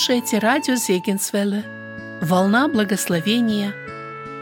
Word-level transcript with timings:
слушаете 0.00 0.38
радио 0.38 0.76
Зегенсвелле. 0.76 1.62
«Волна 2.22 2.68
благословения», 2.68 3.74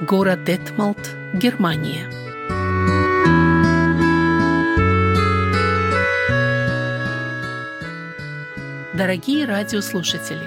город 0.00 0.44
Детмалт, 0.44 1.16
Германия. 1.34 2.08
Дорогие 8.92 9.46
радиослушатели, 9.46 10.46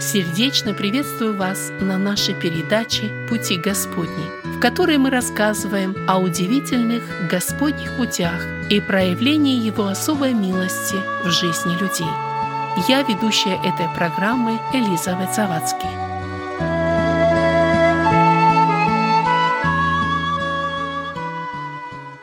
сердечно 0.00 0.74
приветствую 0.74 1.36
вас 1.36 1.72
на 1.80 1.98
нашей 1.98 2.34
передаче 2.34 3.10
«Пути 3.28 3.56
Господни», 3.56 4.26
в 4.44 4.60
которой 4.60 4.96
мы 4.96 5.10
рассказываем 5.10 5.96
о 6.06 6.20
удивительных 6.20 7.02
Господних 7.28 7.96
путях 7.96 8.40
и 8.70 8.80
проявлении 8.80 9.56
Его 9.56 9.86
особой 9.86 10.34
милости 10.34 10.98
в 11.24 11.30
жизни 11.32 11.76
людей– 11.80 12.06
я 12.88 13.02
ведущая 13.02 13.56
этой 13.56 13.86
программы 13.94 14.58
Элизабет 14.72 15.34
Завадский. 15.34 15.88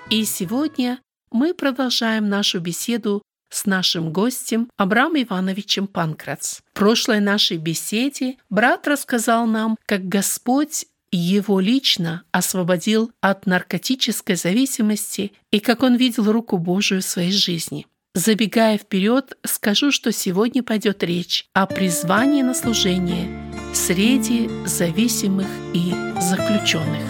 И 0.10 0.26
сегодня 0.26 1.00
мы 1.32 1.54
продолжаем 1.54 2.30
нашу 2.30 2.60
беседу 2.60 3.22
с 3.52 3.66
нашим 3.66 4.12
гостем 4.12 4.70
Абрам 4.76 5.14
Ивановичем 5.16 5.88
Панкрац. 5.88 6.62
В 6.74 6.78
прошлой 6.78 7.20
нашей 7.20 7.58
беседе 7.58 8.38
брат 8.50 8.88
рассказал 8.88 9.46
нам, 9.46 9.78
как 9.86 10.08
Господь 10.08 10.86
его 11.12 11.60
лично 11.60 12.24
освободил 12.32 13.12
от 13.22 13.46
наркотической 13.46 14.36
зависимости 14.36 15.32
и 15.52 15.60
как 15.60 15.84
он 15.84 15.96
видел 15.96 16.32
руку 16.32 16.58
Божию 16.58 17.02
в 17.02 17.06
своей 17.06 17.32
жизни. 17.32 17.86
Забегая 18.20 18.78
вперед, 18.78 19.38
скажу, 19.46 19.94
что 19.94 20.12
сегодня 20.12 20.62
пойдет 20.62 21.04
речь 21.04 21.48
о 21.54 21.66
призвании 21.66 22.42
на 22.42 22.54
служение 22.54 23.30
среди 23.74 24.50
зависимых 24.66 25.48
и 25.74 25.94
заключенных. 26.20 27.02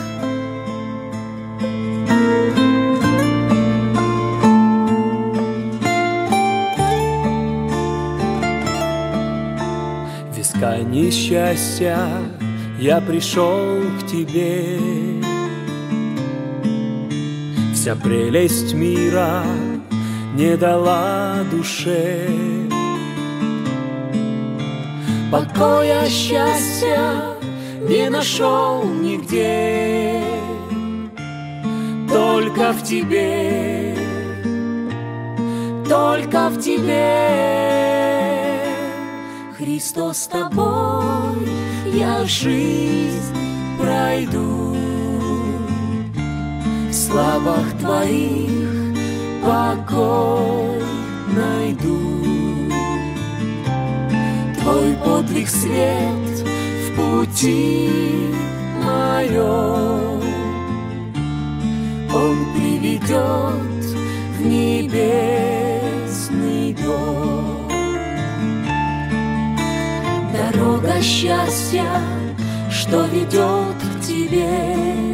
В 10.32 10.40
искании 10.40 11.10
счастья 11.10 12.08
я 12.80 13.02
пришел 13.02 13.82
к 14.00 14.06
тебе. 14.06 14.78
Вся 17.74 17.96
прелесть 17.96 18.76
мира— 18.76 19.44
не 20.36 20.56
дала 20.58 21.44
душе. 21.52 22.28
Покоя, 25.32 26.06
счастья 26.08 27.38
не 27.88 28.10
нашел 28.10 28.84
нигде. 28.84 30.24
Только 32.10 32.74
в 32.74 32.84
тебе, 32.84 33.96
только 35.88 36.50
в 36.50 36.60
тебе. 36.60 37.40
Христос 39.58 40.18
с 40.18 40.28
тобой, 40.28 41.48
я 41.94 42.26
жизнь 42.26 43.36
пройду. 43.80 44.76
В 46.90 46.94
славах 46.94 47.78
твоих 47.80 48.69
покой 49.50 50.84
найду. 51.36 51.98
Твой 54.60 54.94
подвиг 55.04 55.48
свет 55.50 56.46
в 56.86 56.88
пути 56.96 57.90
моем, 58.84 60.22
Он 62.14 62.38
приведет 62.54 63.84
в 64.38 64.40
небесный 64.46 65.48
дом. 66.74 67.72
Дорога 70.32 71.02
счастья, 71.02 71.92
что 72.70 73.06
ведет 73.06 73.78
к 73.94 74.02
тебе, 74.06 75.09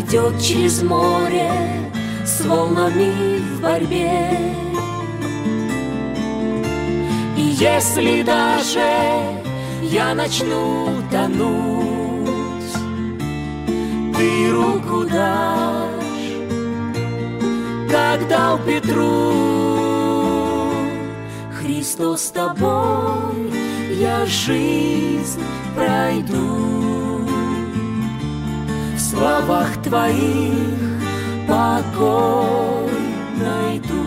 идет 0.00 0.40
через 0.40 0.82
море 0.82 1.50
с 2.24 2.40
волнами 2.44 3.38
в 3.38 3.60
борьбе. 3.60 4.30
И 7.36 7.42
если 7.42 8.22
даже 8.22 8.80
я 9.82 10.14
начну 10.14 10.88
тонуть, 11.10 12.74
ты 14.16 14.50
руку 14.50 15.04
дашь, 15.04 15.90
как 17.90 18.26
дал 18.28 18.58
Петру. 18.58 19.32
Христос 21.60 22.22
с 22.22 22.30
тобой, 22.30 23.52
я 23.98 24.26
жизнь 24.26 25.42
пройду 25.74 26.93
словах 29.14 29.82
Твоих 29.82 31.00
покой 31.46 32.90
найду. 33.36 34.04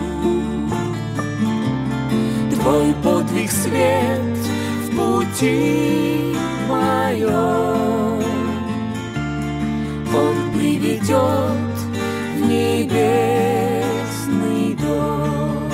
Твой 2.52 2.94
подвиг 3.02 3.50
свет 3.50 4.38
в 4.84 4.90
пути 4.96 6.34
моем, 6.68 8.22
Он 10.14 10.36
приведет 10.54 11.76
в 12.36 12.40
небесный 12.46 13.46
дом. 14.74 15.70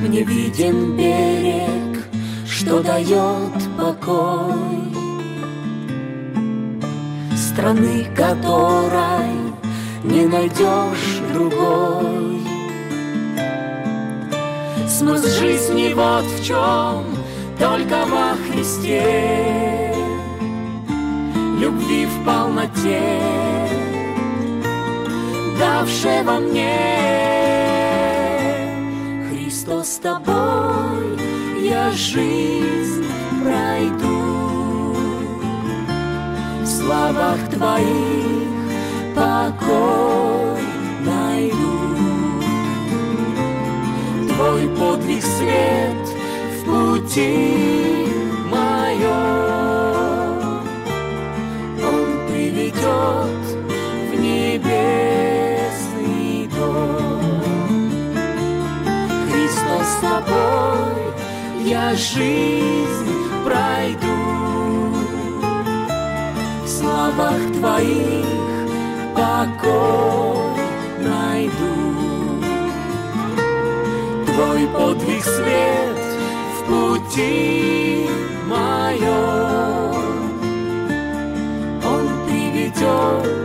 Мне 0.00 0.22
виден 0.24 0.96
берег, 0.96 2.04
что 2.48 2.82
дает 2.82 3.52
покой, 3.78 4.81
страны 7.62 8.06
которой 8.16 9.36
не 10.02 10.26
найдешь 10.26 11.20
другой. 11.32 12.40
Смысл 14.88 15.28
жизни 15.28 15.92
вот 15.94 16.24
в 16.24 16.44
чем, 16.44 17.04
только 17.60 18.04
во 18.06 18.34
Христе, 18.50 19.94
любви 21.60 22.06
в 22.06 22.24
полноте, 22.24 23.00
давшего 25.56 26.40
мне. 26.40 26.74
Христос 29.30 29.86
с 29.86 29.98
тобой, 29.98 31.16
я 31.62 31.92
жизнь 31.92 33.06
пройду 33.40 34.11
словах 36.82 37.38
Твоих 37.50 38.48
покой 39.14 40.62
найду. 41.04 41.78
Твой 44.28 44.68
подвиг 44.76 45.22
свет 45.22 46.08
в 46.56 46.64
пути 46.64 48.08
моем, 48.50 49.62
Он 51.78 52.06
приведет 52.28 53.42
в 54.10 54.12
небесный 54.20 55.18
дом. 56.48 57.22
Христос 59.30 59.86
с 59.86 60.00
тобой, 60.00 60.94
я 61.64 61.94
жизнь 61.94 63.12
пройду 63.44 64.41
словах 66.68 67.40
Твоих 67.58 68.26
покой 69.14 70.56
найду. 71.00 71.74
Твой 74.26 74.66
подвиг 74.68 75.24
свет 75.24 75.98
в 76.56 76.64
пути 76.66 78.08
моем, 78.46 79.94
Он 81.84 82.08
приведет 82.26 83.41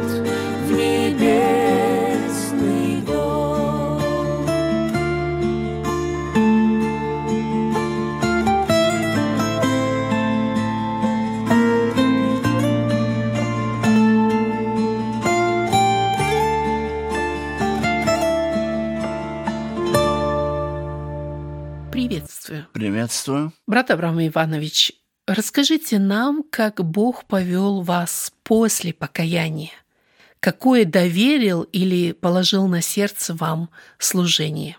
Приветствую. 22.87 23.51
Брат 23.67 23.91
Абрам 23.91 24.17
Иванович, 24.17 24.93
расскажите 25.27 25.99
нам, 25.99 26.41
как 26.49 26.81
Бог 26.85 27.25
повел 27.25 27.81
вас 27.81 28.31
после 28.43 28.93
покаяния. 28.93 29.73
Какое 30.39 30.85
доверил 30.85 31.63
или 31.63 32.13
положил 32.13 32.65
на 32.69 32.81
сердце 32.81 33.33
вам 33.33 33.69
служение? 33.99 34.77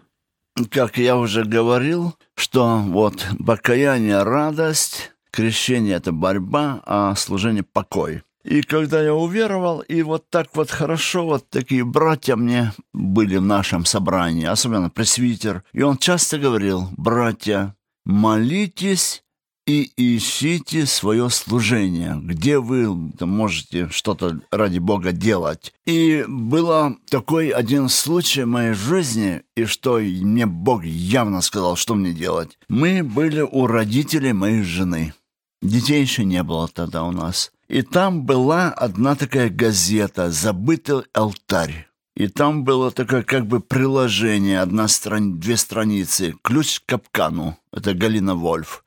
Как 0.70 0.96
я 0.96 1.19
уже 1.19 1.44
говорил, 1.44 2.16
что 2.34 2.78
вот 2.78 3.26
покаяние– 3.46 4.22
радость, 4.25 5.12
крещение– 5.31 5.96
это 5.96 6.11
борьба, 6.11 6.81
а 6.87 7.14
служение– 7.14 7.62
покой. 7.75 8.22
И 8.43 8.62
когда 8.62 9.02
я 9.02 9.14
уверовал, 9.14 9.81
и 9.81 10.00
вот 10.00 10.31
так 10.31 10.46
вот 10.54 10.70
хорошо, 10.70 11.26
вот 11.26 11.50
такие 11.50 11.84
братья 11.84 12.37
мне 12.37 12.72
были 12.94 13.37
в 13.37 13.43
нашем 13.43 13.84
собрании, 13.84 14.46
особенно 14.46 14.88
пресвитер, 14.88 15.62
и 15.75 15.82
он 15.82 15.99
часто 15.99 16.38
говорил, 16.38 16.88
братья, 16.96 17.75
молитесь 18.08 19.22
и 19.66 19.93
ищите 19.99 20.87
свое 20.87 21.28
служение, 21.28 22.19
где 22.22 22.58
вы 22.58 22.88
можете 23.20 23.90
что-то 23.90 24.40
ради 24.50 24.78
Бога 24.78 25.12
делать. 25.12 25.75
И 25.84 26.25
был 26.26 26.96
такой 27.10 27.50
один 27.50 27.90
случай 27.90 28.44
в 28.44 28.49
моей 28.49 28.72
жизни, 28.72 29.43
и 29.56 29.66
что 29.66 29.99
мне 29.99 30.46
Бог 30.46 30.84
явно 30.84 31.43
сказал, 31.43 31.76
что 31.76 31.94
мне 31.94 32.12
делать. 32.12 32.58
Мы 32.69 33.05
были 33.05 33.43
у 33.43 33.66
родителей 33.66 34.32
моей 34.32 34.62
жены. 34.62 35.12
Детей 35.61 36.00
еще 36.00 36.25
не 36.25 36.43
было 36.43 36.66
тогда 36.69 37.04
у 37.04 37.12
нас. 37.12 37.52
И 37.69 37.82
там 37.82 38.25
была 38.25 38.70
одна 38.70 39.16
такая 39.16 39.50
газета 39.50 40.31
«Забытый 40.31 41.02
алтарь». 41.12 41.88
И 42.19 42.26
там 42.26 42.65
было 42.65 42.91
такое 42.91 43.23
как 43.23 43.47
бы 43.47 43.61
приложение, 43.61 44.61
одна 44.61 44.88
страни, 44.88 45.35
две 45.35 45.56
страницы, 45.56 46.35
«Ключ 46.43 46.81
к 46.81 46.87
капкану». 46.87 47.56
Это 47.73 47.94
Галина 47.94 48.35
Вольф. 48.35 48.85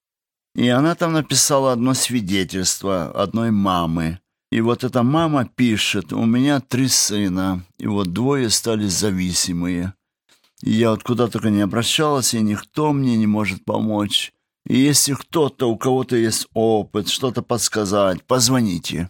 И 0.54 0.68
она 0.68 0.96
там 0.96 1.14
написала 1.14 1.72
одно 1.72 1.94
свидетельство 1.94 3.10
одной 3.10 3.52
мамы. 3.52 4.20
И 4.52 4.60
вот 4.60 4.84
эта 4.84 5.02
мама 5.04 5.46
пишет, 5.46 6.12
у 6.12 6.26
меня 6.26 6.60
три 6.60 6.90
сына, 6.90 7.64
и 7.80 7.88
вот 7.88 8.12
двое 8.12 8.50
стали 8.50 8.88
зависимые. 8.88 9.94
И 10.62 10.72
я 10.72 10.92
вот 10.92 11.04
куда 11.04 11.30
только 11.30 11.52
не 11.52 11.62
обращалась, 11.62 12.34
и 12.34 12.42
никто 12.42 12.92
мне 12.92 13.16
не 13.16 13.28
может 13.28 13.64
помочь. 13.64 14.34
И 14.68 14.78
если 14.78 15.14
кто-то, 15.14 15.70
у 15.70 15.78
кого-то 15.78 16.18
есть 16.18 16.48
опыт, 16.54 17.08
что-то 17.08 17.42
подсказать, 17.42 18.26
позвоните. 18.26 19.10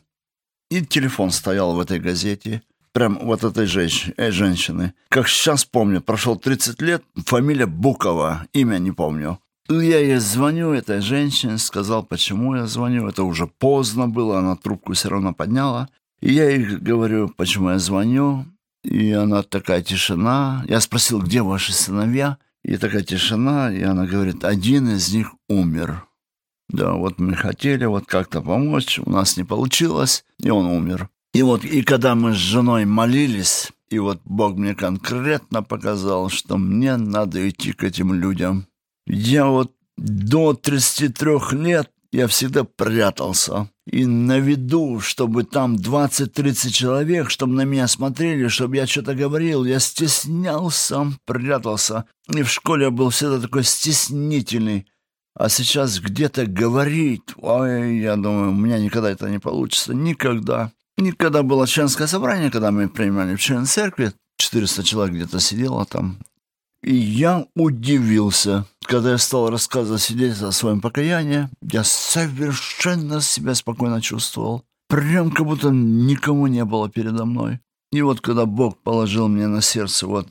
И 0.69 0.85
телефон 0.85 1.31
стоял 1.31 1.73
в 1.73 1.79
этой 1.79 1.99
газете. 1.99 2.61
Прям 2.93 3.19
вот 3.21 3.43
этой 3.43 3.65
женщ- 3.65 4.13
э, 4.17 4.31
женщины. 4.31 4.93
Как 5.09 5.27
сейчас 5.27 5.63
помню, 5.65 6.01
прошло 6.01 6.35
30 6.35 6.81
лет, 6.81 7.03
фамилия 7.25 7.65
Букова, 7.65 8.47
имя 8.53 8.79
не 8.79 8.91
помню. 8.91 9.39
Я 9.69 9.99
ей 9.99 10.17
звоню, 10.17 10.73
этой 10.73 10.99
женщине, 11.01 11.57
сказал, 11.57 12.03
почему 12.03 12.55
я 12.55 12.67
звоню. 12.67 13.07
Это 13.07 13.23
уже 13.23 13.47
поздно 13.47 14.09
было, 14.09 14.39
она 14.39 14.55
трубку 14.57 14.93
все 14.93 15.09
равно 15.09 15.33
подняла. 15.33 15.87
И 16.21 16.33
я 16.33 16.49
ей 16.49 16.65
говорю, 16.65 17.29
почему 17.29 17.69
я 17.69 17.79
звоню. 17.79 18.45
И 18.83 19.11
она 19.11 19.43
такая 19.43 19.81
тишина. 19.81 20.65
Я 20.67 20.81
спросил, 20.81 21.21
где 21.21 21.41
ваши 21.41 21.71
сыновья? 21.71 22.37
И 22.63 22.77
такая 22.77 23.03
тишина, 23.03 23.71
и 23.71 23.81
она 23.81 24.05
говорит, 24.05 24.43
один 24.43 24.89
из 24.89 25.13
них 25.13 25.33
умер. 25.47 26.05
Да, 26.69 26.93
вот 26.93 27.19
мы 27.19 27.35
хотели 27.35 27.85
вот 27.85 28.05
как-то 28.05 28.41
помочь, 28.41 28.99
у 28.99 29.09
нас 29.09 29.37
не 29.37 29.43
получилось, 29.43 30.25
и 30.39 30.49
он 30.49 30.65
умер. 30.65 31.09
И 31.33 31.43
вот, 31.43 31.63
и 31.63 31.81
когда 31.81 32.15
мы 32.15 32.33
с 32.33 32.37
женой 32.37 32.85
молились, 32.85 33.71
и 33.89 33.99
вот 33.99 34.21
Бог 34.25 34.55
мне 34.57 34.75
конкретно 34.75 35.63
показал, 35.63 36.29
что 36.29 36.57
мне 36.57 36.97
надо 36.97 37.47
идти 37.47 37.71
к 37.73 37.83
этим 37.83 38.13
людям. 38.13 38.67
Я 39.05 39.47
вот 39.47 39.73
до 39.97 40.53
33 40.53 41.31
лет 41.51 41.89
я 42.11 42.27
всегда 42.27 42.63
прятался. 42.63 43.69
И 43.85 44.05
на 44.05 44.39
виду, 44.39 44.99
чтобы 44.99 45.43
там 45.43 45.75
20-30 45.75 46.69
человек, 46.69 47.29
чтобы 47.29 47.53
на 47.53 47.63
меня 47.63 47.87
смотрели, 47.87 48.47
чтобы 48.47 48.75
я 48.77 48.87
что-то 48.87 49.15
говорил, 49.15 49.65
я 49.65 49.79
стеснялся, 49.79 51.07
прятался. 51.25 52.05
И 52.27 52.43
в 52.43 52.49
школе 52.49 52.85
я 52.85 52.91
был 52.91 53.09
всегда 53.09 53.39
такой 53.39 53.63
стеснительный. 53.63 54.87
А 55.33 55.47
сейчас 55.47 55.99
где-то 55.99 56.45
говорить, 56.45 57.23
ой, 57.37 57.99
я 57.99 58.17
думаю, 58.17 58.51
у 58.51 58.55
меня 58.55 58.79
никогда 58.79 59.09
это 59.09 59.29
не 59.29 59.39
получится. 59.39 59.93
Никогда. 59.93 60.71
Никогда 61.01 61.41
было 61.41 61.65
членское 61.65 62.05
собрание, 62.05 62.51
когда 62.51 62.69
мы 62.69 62.87
принимали 62.87 63.35
в 63.35 63.41
член 63.41 63.65
церкви. 63.65 64.13
400 64.37 64.83
человек 64.83 65.15
где-то 65.15 65.39
сидело 65.39 65.83
там. 65.83 66.19
И 66.83 66.95
я 66.95 67.47
удивился, 67.55 68.67
когда 68.83 69.11
я 69.11 69.17
стал 69.17 69.49
рассказывать 69.49 70.03
свидетельство 70.03 70.49
о 70.49 70.51
своем 70.51 70.79
покаянии, 70.79 71.49
я 71.63 71.83
совершенно 71.83 73.19
себя 73.19 73.55
спокойно 73.55 73.99
чувствовал. 73.99 74.63
Прям 74.89 75.31
как 75.31 75.47
будто 75.47 75.71
никому 75.71 76.45
не 76.45 76.65
было 76.65 76.87
передо 76.87 77.25
мной. 77.25 77.61
И 77.91 78.03
вот 78.03 78.21
когда 78.21 78.45
Бог 78.45 78.77
положил 78.83 79.27
мне 79.27 79.47
на 79.47 79.61
сердце 79.61 80.05
вот, 80.05 80.27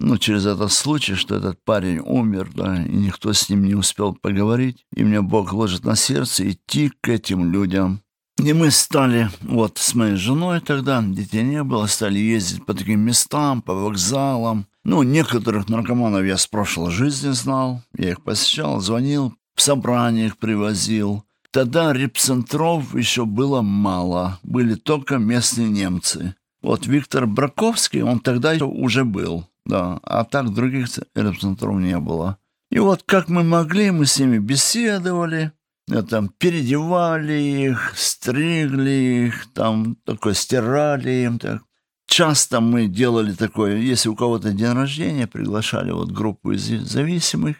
ну, 0.00 0.18
через 0.18 0.44
этот 0.44 0.70
случай, 0.70 1.14
что 1.14 1.36
этот 1.36 1.64
парень 1.64 2.00
умер, 2.00 2.50
да, 2.54 2.82
и 2.84 2.92
никто 2.92 3.32
с 3.32 3.48
ним 3.48 3.64
не 3.64 3.74
успел 3.74 4.14
поговорить, 4.14 4.84
и 4.94 5.02
мне 5.02 5.22
Бог 5.22 5.54
ложит 5.54 5.84
на 5.84 5.96
сердце 5.96 6.50
идти 6.50 6.92
к 7.00 7.08
этим 7.08 7.50
людям. 7.50 8.03
И 8.42 8.52
мы 8.52 8.70
стали, 8.70 9.30
вот, 9.42 9.78
с 9.78 9.94
моей 9.94 10.16
женой 10.16 10.60
тогда, 10.60 11.02
детей 11.02 11.44
не 11.44 11.62
было, 11.62 11.86
стали 11.86 12.18
ездить 12.18 12.66
по 12.66 12.74
таким 12.74 13.00
местам, 13.00 13.62
по 13.62 13.74
вокзалам, 13.74 14.66
ну, 14.84 15.02
некоторых 15.02 15.70
наркоманов 15.70 16.24
я 16.24 16.36
с 16.36 16.46
прошлой 16.46 16.90
жизни 16.90 17.30
знал. 17.30 17.82
Я 17.96 18.10
их 18.10 18.22
посещал, 18.22 18.80
звонил, 18.80 19.34
в 19.54 19.62
собраниях 19.62 20.36
привозил. 20.36 21.24
Тогда 21.50 21.92
репцентров 21.92 22.94
еще 22.94 23.24
было 23.24 23.62
мало. 23.62 24.38
Были 24.42 24.74
только 24.74 25.16
местные 25.16 25.68
немцы. 25.68 26.34
Вот 26.60 26.86
Виктор 26.86 27.26
Браковский, 27.26 28.02
он 28.02 28.20
тогда 28.20 28.52
уже 28.64 29.04
был. 29.04 29.48
Да, 29.64 30.00
а 30.02 30.24
так 30.24 30.52
других 30.52 30.88
репцентров 31.14 31.76
не 31.76 31.98
было. 31.98 32.36
И 32.70 32.78
вот 32.78 33.04
как 33.06 33.28
мы 33.28 33.42
могли, 33.42 33.90
мы 33.90 34.04
с 34.04 34.18
ними 34.18 34.36
беседовали, 34.36 35.52
там 35.86 36.28
переодевали 36.28 37.32
их, 37.32 37.92
стригли 37.96 39.26
их, 39.26 39.46
там 39.52 39.96
такое 40.04 40.34
стирали 40.34 41.10
им, 41.24 41.38
так. 41.38 41.62
Часто 42.06 42.60
мы 42.60 42.86
делали 42.86 43.32
такое, 43.32 43.76
если 43.76 44.08
у 44.08 44.14
кого-то 44.14 44.52
день 44.52 44.72
рождения, 44.72 45.26
приглашали 45.26 45.90
вот 45.90 46.10
группу 46.10 46.52
из 46.52 46.62
зависимых, 46.62 47.56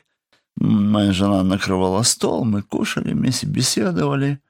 моя 0.56 1.12
жена 1.12 1.42
накрывала 1.42 2.02
стол, 2.02 2.44
мы 2.44 2.62
кушали 2.62 3.12
вместе, 3.12 3.46
беседовали, 3.46 4.40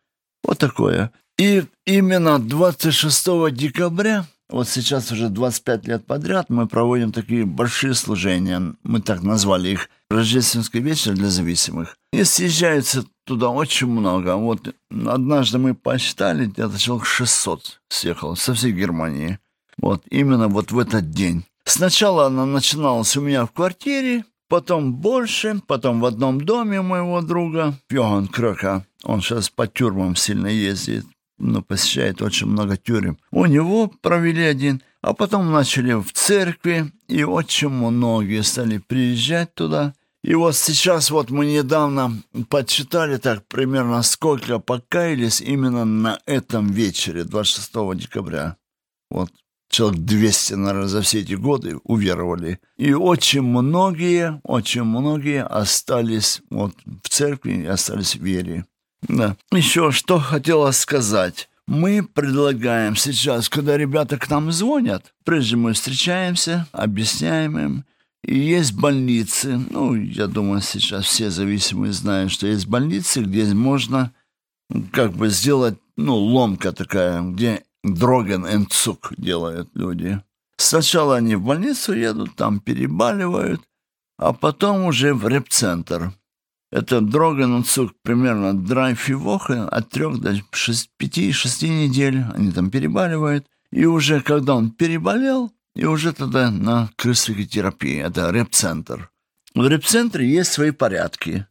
вот 0.43 0.59
такое. 0.59 1.13
И 1.39 1.65
именно 1.87 2.39
26 2.39 3.53
декабря, 3.53 4.27
вот 4.51 4.69
сейчас 4.69 5.11
уже 5.11 5.29
25 5.29 5.87
лет 5.87 6.07
подряд, 6.07 6.51
мы 6.51 6.67
проводим 6.67 7.13
такие 7.13 7.45
большие 7.45 7.95
служения, 7.95 8.75
мы 8.83 9.01
так 9.01 9.23
назвали 9.23 9.71
их 9.71 9.89
«Рождественский 10.15 10.81
вечер 10.81 11.15
для 11.15 11.29
зависимых». 11.29 11.97
И 12.13 12.25
съезжается 12.25 13.05
туда 13.25 13.51
очень 13.51 13.89
много. 13.89 14.37
Вот 14.37 14.75
однажды 14.91 15.59
мы 15.59 15.75
посчитали, 15.75 16.47
где-то 16.47 16.79
человек 16.79 17.07
600 17.07 17.81
съехал 17.89 18.37
со 18.37 18.55
всей 18.55 18.73
Германии. 18.73 19.39
Вот 19.77 20.03
именно 20.11 20.49
вот 20.49 20.71
в 20.71 20.79
этот 20.79 21.11
день. 21.11 21.45
Сначала 21.65 22.27
она 22.27 22.47
начиналась 22.47 23.17
у 23.17 23.23
меня 23.23 23.47
в 23.47 23.53
квартире, 23.53 24.25
потом 24.49 24.95
больше, 24.95 25.61
потом 25.67 26.01
в 26.01 26.05
одном 26.05 26.41
доме 26.41 26.83
моего 26.83 27.21
друга, 27.23 27.75
Йохан 27.91 28.29
Крöка. 28.29 28.87
Он 29.03 29.21
сейчас 29.21 29.49
по 29.49 29.67
тюрьмам 29.67 30.15
сильно 30.15 30.47
ездит, 30.47 31.07
но 31.39 31.63
посещает 31.63 32.23
очень 32.23 32.47
много 32.47 32.77
тюрем. 32.77 33.19
У 33.31 33.47
него 33.47 33.89
провели 33.89 34.45
один, 34.45 34.83
а 35.03 35.13
потом 35.15 35.51
начали 35.51 35.95
в 35.95 36.13
церкви, 36.13 36.93
и 37.09 37.25
очень 37.25 37.69
многие 37.69 38.43
стали 38.43 38.79
приезжать 38.79 39.55
туда. 39.55 39.95
И 40.25 40.35
вот 40.35 40.57
сейчас 40.57 41.11
вот 41.11 41.31
мы 41.31 41.45
недавно 41.45 42.23
подсчитали 42.49 43.19
так 43.19 43.47
примерно 43.47 44.03
сколько 44.03 44.59
покаялись 44.59 45.43
именно 45.43 45.85
на 45.85 46.19
этом 46.25 46.73
вечере, 46.73 47.25
26 47.25 47.95
декабря. 47.95 48.57
Вот 49.11 49.29
человек 49.69 50.01
200, 50.01 50.55
наверное, 50.55 50.89
за 50.89 51.03
все 51.03 51.21
эти 51.21 51.35
годы 51.35 51.77
уверовали. 51.85 52.59
И 52.79 52.95
очень 52.95 53.43
многие, 53.43 54.41
очень 54.45 54.85
многие 54.85 55.45
остались 55.45 56.41
вот 56.49 56.73
в 57.03 57.09
церкви 57.11 57.63
и 57.63 57.67
остались 57.67 58.17
в 58.17 58.25
вере. 58.25 58.65
Да. 59.03 59.37
Еще 59.53 59.91
что 59.91 60.19
хотела 60.19 60.71
сказать. 60.71 61.51
Мы 61.67 62.03
предлагаем 62.03 62.97
сейчас, 62.97 63.51
когда 63.51 63.77
ребята 63.77 64.19
к 64.19 64.31
нам 64.31 64.53
звонят, 64.53 65.13
прежде 65.25 65.57
мы 65.57 65.75
встречаемся, 65.75 66.67
объясняем 66.73 67.59
им, 67.59 67.85
есть 68.27 68.75
больницы, 68.75 69.61
ну, 69.71 69.95
я 69.95 70.27
думаю, 70.27 70.61
сейчас 70.61 71.05
все 71.05 71.31
зависимые 71.31 71.93
знают, 71.93 72.33
что 72.33 72.47
есть 72.47 72.67
больницы, 72.67 73.23
где 73.23 73.45
можно 73.53 74.13
как 74.93 75.13
бы 75.13 75.29
сделать, 75.29 75.79
ну, 75.97 76.17
ломка 76.17 76.73
такая, 76.73 77.23
где 77.23 77.65
Дроген 77.83 78.47
энцук 78.47 79.13
делают 79.19 79.69
люди. 79.75 80.21
Сначала 80.57 81.17
они 81.17 81.37
в 81.37 81.43
больницу 81.43 81.93
едут, 81.93 82.37
там 82.37 82.61
перебаливают, 82.61 83.61
а 84.19 84.33
потом 84.33 84.87
уже 84.87 85.13
в 85.13 85.29
репцентр. 85.29 86.13
Это 86.75 87.01
Дроганцук 87.01 87.93
примерно 88.03 88.53
драйфивоха 88.53 89.69
от 89.69 89.91
трех 89.91 90.19
до 90.19 90.35
пяти-шести 90.97 91.69
недель. 91.69 92.25
Они 92.35 92.51
там 92.51 92.69
перебаливают. 92.71 93.47
И 93.71 93.87
уже 93.87 94.21
когда 94.21 94.57
он 94.57 94.71
переболел, 94.71 95.53
и 95.75 95.85
уже 95.85 96.13
тогда 96.13 96.51
на 96.51 96.91
крысотерапии, 96.97 98.01
это 98.01 98.31
реп-центр. 98.31 99.11
В 99.55 99.67
реп-центре 99.67 100.29
есть 100.29 100.53
свои 100.53 100.71
порядки. 100.71 101.47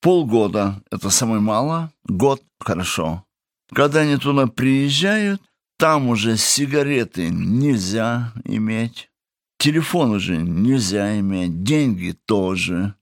Полгода– 0.00 0.82
это 0.90 1.10
самое 1.10 1.40
мало, 1.40 1.92
год– 2.04 2.42
хорошо. 2.60 3.24
Когда 3.72 4.00
они 4.00 4.16
туда 4.16 4.46
приезжают, 4.46 5.42
там 5.78 6.08
уже 6.08 6.36
сигареты 6.36 7.28
нельзя 7.28 8.32
иметь, 8.44 9.10
телефон 9.58 10.12
уже 10.12 10.36
нельзя 10.36 11.18
иметь, 11.20 11.62
деньги 11.62 12.16
тоже. 12.26 12.94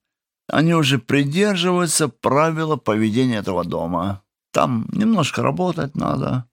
Они 0.48 0.74
уже 0.74 0.98
придерживаются 0.98 2.08
правила 2.08 2.76
поведения 2.76 3.36
этого 3.36 3.64
дома. 3.64 4.22
Там 4.52 4.88
немножко 4.92 5.42
работать 5.42 5.94
надо. 5.94 6.47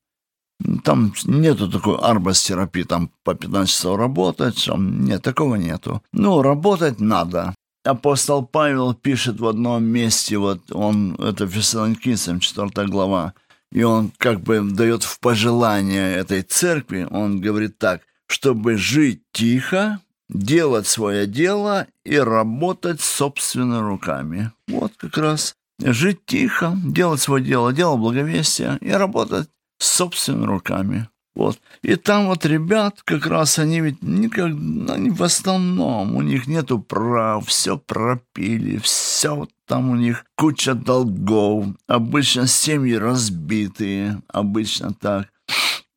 Там 0.84 1.14
нету 1.26 1.70
такой 1.70 1.98
арбастерапии, 1.98 2.84
там 2.84 3.12
по 3.24 3.36
15 3.36 3.70
часов 3.70 3.98
работать, 3.98 4.66
там 4.66 5.04
нет, 5.04 5.22
такого 5.22 5.56
нету. 5.56 6.02
Ну, 6.14 6.42
работать 6.42 7.00
надо. 7.00 7.54
Апостол 7.84 8.46
Павел 8.46 8.94
пишет 8.94 9.40
в 9.40 9.48
одном 9.48 9.84
месте, 9.84 10.38
вот 10.38 10.72
он, 10.72 11.16
это 11.16 11.48
Фессалоникийцам, 11.48 12.40
4 12.40 12.88
глава, 12.88 13.34
и 13.72 13.84
он 13.84 14.12
как 14.18 14.42
бы 14.42 14.62
дает 14.62 15.04
в 15.04 15.20
пожелание 15.20 16.16
этой 16.16 16.42
церкви, 16.42 17.08
он 17.12 17.42
говорит 17.42 17.78
так, 17.78 18.02
чтобы 18.28 18.78
жить 18.78 19.22
тихо, 19.34 20.00
делать 20.30 20.88
свое 20.88 21.28
дело 21.28 21.86
и 22.04 22.18
работать 22.18 23.02
собственными 23.02 23.82
руками. 23.82 24.52
Вот 24.68 24.94
как 24.98 25.18
раз 25.18 25.56
жить 25.80 26.26
тихо, 26.26 26.76
делать 26.84 27.22
свое 27.22 27.44
дело, 27.44 27.74
дело 27.74 27.98
благовестия 27.98 28.78
и 28.82 28.92
работать 28.92 29.50
собственными 29.78 30.46
руками. 30.46 31.08
Вот. 31.36 31.60
И 31.82 31.96
там 31.96 32.28
вот 32.28 32.46
ребят, 32.46 33.02
как 33.04 33.28
раз 33.28 33.60
они 33.60 33.82
ведь 33.82 34.02
никогда, 34.02 34.94
они 34.94 35.10
в 35.10 35.22
основном, 35.22 36.16
у 36.16 36.22
них 36.22 36.48
нету 36.48 36.80
прав, 36.80 37.46
все 37.48 37.78
пропили, 37.78 38.78
все 38.78 39.46
там 39.68 39.90
у 39.90 39.96
них 39.96 40.26
куча 40.38 40.74
долгов, 40.76 41.68
обычно 41.88 42.48
семьи 42.48 42.94
разбитые, 42.94 44.22
обычно 44.30 44.94
так. 44.94 45.28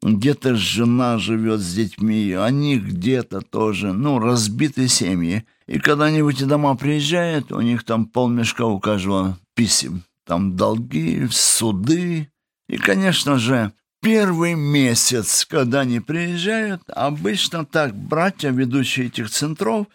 Где-то 0.02 0.54
жена 0.54 1.18
живет 1.18 1.60
с 1.60 1.74
детьми, 1.74 2.32
они 2.32 2.78
где-то 2.78 3.40
тоже, 3.40 3.92
ну, 3.92 4.18
разбитые 4.18 4.88
семьи. 4.88 5.44
И 5.66 5.78
когда 5.78 6.06
они 6.06 6.22
в 6.22 6.28
эти 6.28 6.44
дома 6.44 6.76
приезжают, 6.76 7.52
у 7.52 7.60
них 7.60 7.84
там 7.84 8.06
полмешка 8.06 8.64
у 8.64 8.78
каждого 8.78 9.38
писем. 9.54 10.02
Там 10.24 10.56
долги, 10.56 11.26
суды. 11.30 12.30
И, 12.68 12.76
конечно 12.76 13.38
же, 13.38 13.72
первый 14.00 14.54
месяц, 14.54 15.46
когда 15.46 15.80
они 15.80 16.00
приезжают, 16.00 16.82
обычно 16.88 17.64
так 17.64 17.94
братья, 17.94 18.50
ведущие 18.50 19.06
этих 19.06 19.30
центров, 19.30 19.86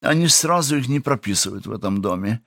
они 0.00 0.28
сразу 0.28 0.78
их 0.78 0.88
не 0.88 1.00
прописывают 1.00 1.66
в 1.66 1.72
этом 1.72 2.00
доме. 2.00 2.40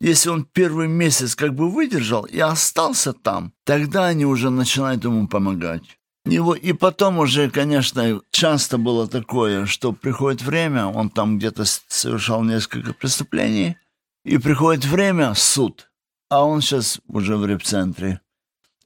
Если 0.00 0.30
он 0.30 0.44
первый 0.44 0.88
месяц 0.88 1.34
как 1.34 1.54
бы 1.54 1.70
выдержал 1.70 2.24
и 2.24 2.38
остался 2.38 3.12
там, 3.12 3.52
тогда 3.64 4.06
они 4.06 4.24
уже 4.24 4.50
начинают 4.50 5.04
ему 5.04 5.26
помогать. 5.28 5.82
Его, 6.24 6.54
и 6.54 6.72
потом 6.72 7.18
уже, 7.18 7.50
конечно, 7.50 8.20
часто 8.30 8.78
было 8.78 9.08
такое, 9.08 9.66
что 9.66 9.92
приходит 9.92 10.42
время, 10.42 10.86
он 10.86 11.10
там 11.10 11.38
где-то 11.38 11.64
совершал 11.64 12.44
несколько 12.44 12.92
преступлений, 12.92 13.76
и 14.24 14.36
приходит 14.38 14.84
время, 14.84 15.34
суд, 15.34 15.90
а 16.28 16.44
он 16.44 16.60
сейчас 16.60 17.00
уже 17.08 17.36
в 17.36 17.46
репцентре 17.46 18.20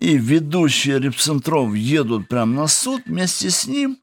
и 0.03 0.19
ведущие 0.19 0.99
репцентров 0.99 1.75
едут 1.75 2.27
прямо 2.27 2.63
на 2.63 2.67
суд 2.67 3.03
вместе 3.07 3.51
с 3.51 3.69
ним 3.69 3.99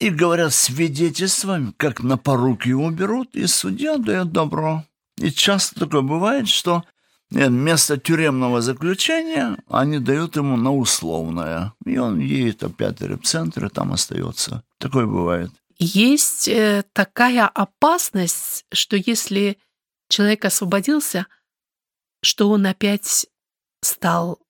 и 0.00 0.10
говорят 0.10 0.52
свидетельствами, 0.52 1.72
как 1.76 2.02
на 2.02 2.18
поруки 2.18 2.70
его 2.70 2.90
берут, 2.90 3.36
и 3.36 3.46
судья 3.46 3.98
дает 3.98 4.32
добро. 4.32 4.84
И 5.18 5.30
часто 5.30 5.78
такое 5.78 6.00
бывает, 6.00 6.48
что 6.48 6.82
вместо 7.30 7.98
тюремного 7.98 8.60
заключения 8.62 9.56
они 9.68 10.00
дают 10.00 10.34
ему 10.34 10.56
на 10.56 10.74
условное. 10.74 11.72
И 11.86 11.98
он 11.98 12.18
едет 12.18 12.64
опять 12.64 12.98
в 12.98 13.06
репцентр 13.06 13.66
и 13.66 13.68
там 13.68 13.92
остается. 13.92 14.64
Такое 14.78 15.06
бывает. 15.06 15.52
Есть 15.78 16.48
э, 16.48 16.82
такая 16.92 17.46
опасность, 17.46 18.64
что 18.72 18.96
если 18.96 19.56
человек 20.08 20.44
освободился, 20.44 21.28
что 22.22 22.50
он 22.50 22.66
опять 22.66 23.28
стал 23.82 24.40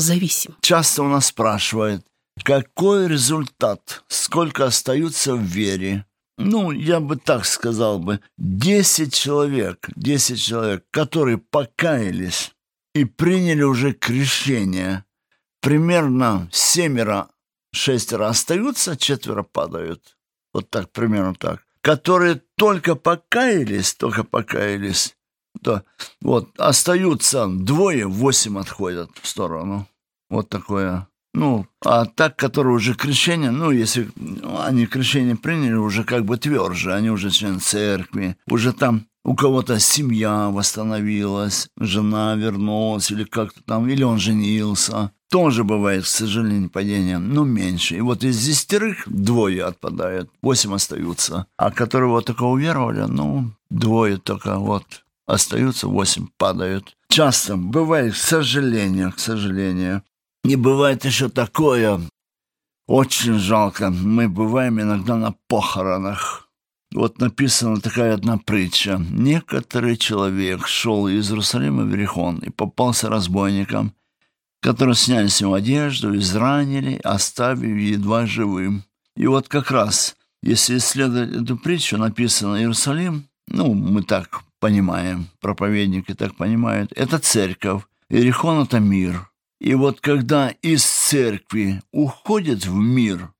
зависим. 0.00 0.56
Часто 0.60 1.02
у 1.02 1.08
нас 1.08 1.26
спрашивают, 1.26 2.04
какой 2.44 3.08
результат, 3.08 4.04
сколько 4.08 4.64
остаются 4.66 5.34
в 5.34 5.42
вере. 5.42 6.04
Ну, 6.38 6.70
я 6.70 7.00
бы 7.00 7.16
так 7.16 7.44
сказал 7.44 7.98
бы, 7.98 8.20
10 8.38 9.12
человек, 9.12 9.88
10 9.96 10.40
человек, 10.40 10.84
которые 10.92 11.38
покаялись 11.38 12.52
и 12.94 13.04
приняли 13.04 13.62
уже 13.62 13.92
крещение, 13.92 15.04
примерно 15.60 16.48
семеро, 16.52 17.28
шестеро 17.72 18.28
остаются, 18.28 18.96
четверо 18.96 19.42
падают. 19.42 20.16
Вот 20.54 20.70
так, 20.70 20.92
примерно 20.92 21.34
так. 21.34 21.64
Которые 21.80 22.40
только 22.56 22.94
покаялись, 22.94 23.94
только 23.94 24.24
покаялись, 24.24 25.16
да, 25.62 25.82
вот, 26.20 26.50
остаются 26.58 27.46
двое, 27.46 28.06
восемь 28.06 28.58
отходят 28.58 29.10
в 29.20 29.26
сторону. 29.26 29.86
Вот 30.30 30.48
такое. 30.48 31.08
Ну, 31.34 31.66
а 31.84 32.06
так, 32.06 32.36
которые 32.36 32.74
уже 32.74 32.94
крещение, 32.94 33.50
ну, 33.50 33.70
если 33.70 34.10
ну, 34.16 34.60
они 34.60 34.86
крещение 34.86 35.36
приняли, 35.36 35.74
уже 35.74 36.04
как 36.04 36.24
бы 36.24 36.36
тверже, 36.36 36.92
они 36.92 37.10
уже 37.10 37.30
член 37.30 37.60
церкви, 37.60 38.36
уже 38.50 38.72
там 38.72 39.06
у 39.24 39.34
кого-то 39.34 39.78
семья 39.78 40.48
восстановилась, 40.48 41.68
жена 41.78 42.34
вернулась, 42.34 43.10
или 43.10 43.24
как-то 43.24 43.62
там, 43.62 43.88
или 43.88 44.02
он 44.02 44.18
женился. 44.18 45.12
Тоже 45.30 45.64
бывает, 45.64 46.04
к 46.04 46.06
сожалению, 46.06 46.70
падение, 46.70 47.18
но 47.18 47.44
меньше. 47.44 47.96
И 47.96 48.00
вот 48.00 48.24
из 48.24 48.42
десятерых 48.42 49.04
двое 49.06 49.64
отпадают, 49.64 50.30
восемь 50.40 50.72
остаются. 50.72 51.46
А 51.58 51.70
которые 51.70 52.08
вот 52.08 52.24
только 52.24 52.44
уверовали, 52.44 53.02
ну, 53.02 53.52
двое 53.68 54.16
только 54.16 54.56
вот 54.56 55.04
остаются 55.28 55.86
восемь, 55.86 56.26
падают. 56.38 56.96
Часто 57.08 57.56
бывает, 57.56 58.14
к 58.14 58.16
сожалению, 58.16 59.12
к 59.12 59.18
сожалению. 59.18 60.02
Не 60.42 60.56
бывает 60.56 61.04
еще 61.04 61.28
такое, 61.28 62.00
очень 62.86 63.38
жалко. 63.38 63.90
Мы 63.90 64.28
бываем 64.28 64.80
иногда 64.80 65.16
на 65.16 65.34
похоронах. 65.46 66.48
Вот 66.94 67.18
написана 67.18 67.80
такая 67.80 68.14
одна 68.14 68.38
притча. 68.38 68.98
Некоторый 69.10 69.98
человек 69.98 70.66
шел 70.66 71.06
из 71.06 71.30
Иерусалима 71.30 71.82
в 71.82 71.88
Верихон 71.88 72.38
и 72.38 72.48
попался 72.48 73.10
разбойникам, 73.10 73.92
которые 74.62 74.94
сняли 74.94 75.26
с 75.26 75.42
него 75.42 75.52
одежду, 75.52 76.16
изранили, 76.16 76.98
оставив 77.04 77.76
едва 77.76 78.24
живым. 78.24 78.84
И 79.16 79.26
вот 79.26 79.48
как 79.48 79.70
раз, 79.70 80.16
если 80.42 80.78
исследовать 80.78 81.42
эту 81.42 81.58
притчу, 81.58 81.98
написано 81.98 82.56
Иерусалим, 82.56 83.28
ну, 83.48 83.74
мы 83.74 84.02
так 84.02 84.47
понимаем, 84.60 85.28
проповедники 85.40 86.14
так 86.14 86.34
понимают, 86.36 86.92
это 86.94 87.18
церковь. 87.18 87.82
Иерихон— 88.08 88.62
это 88.64 88.80
мир. 88.80 89.30
И 89.60 89.74
вот 89.74 90.00
когда 90.00 90.48
из 90.48 90.84
церкви 90.84 91.82
уходит 91.92 92.64
в 92.66 92.74
мир, 92.74 93.32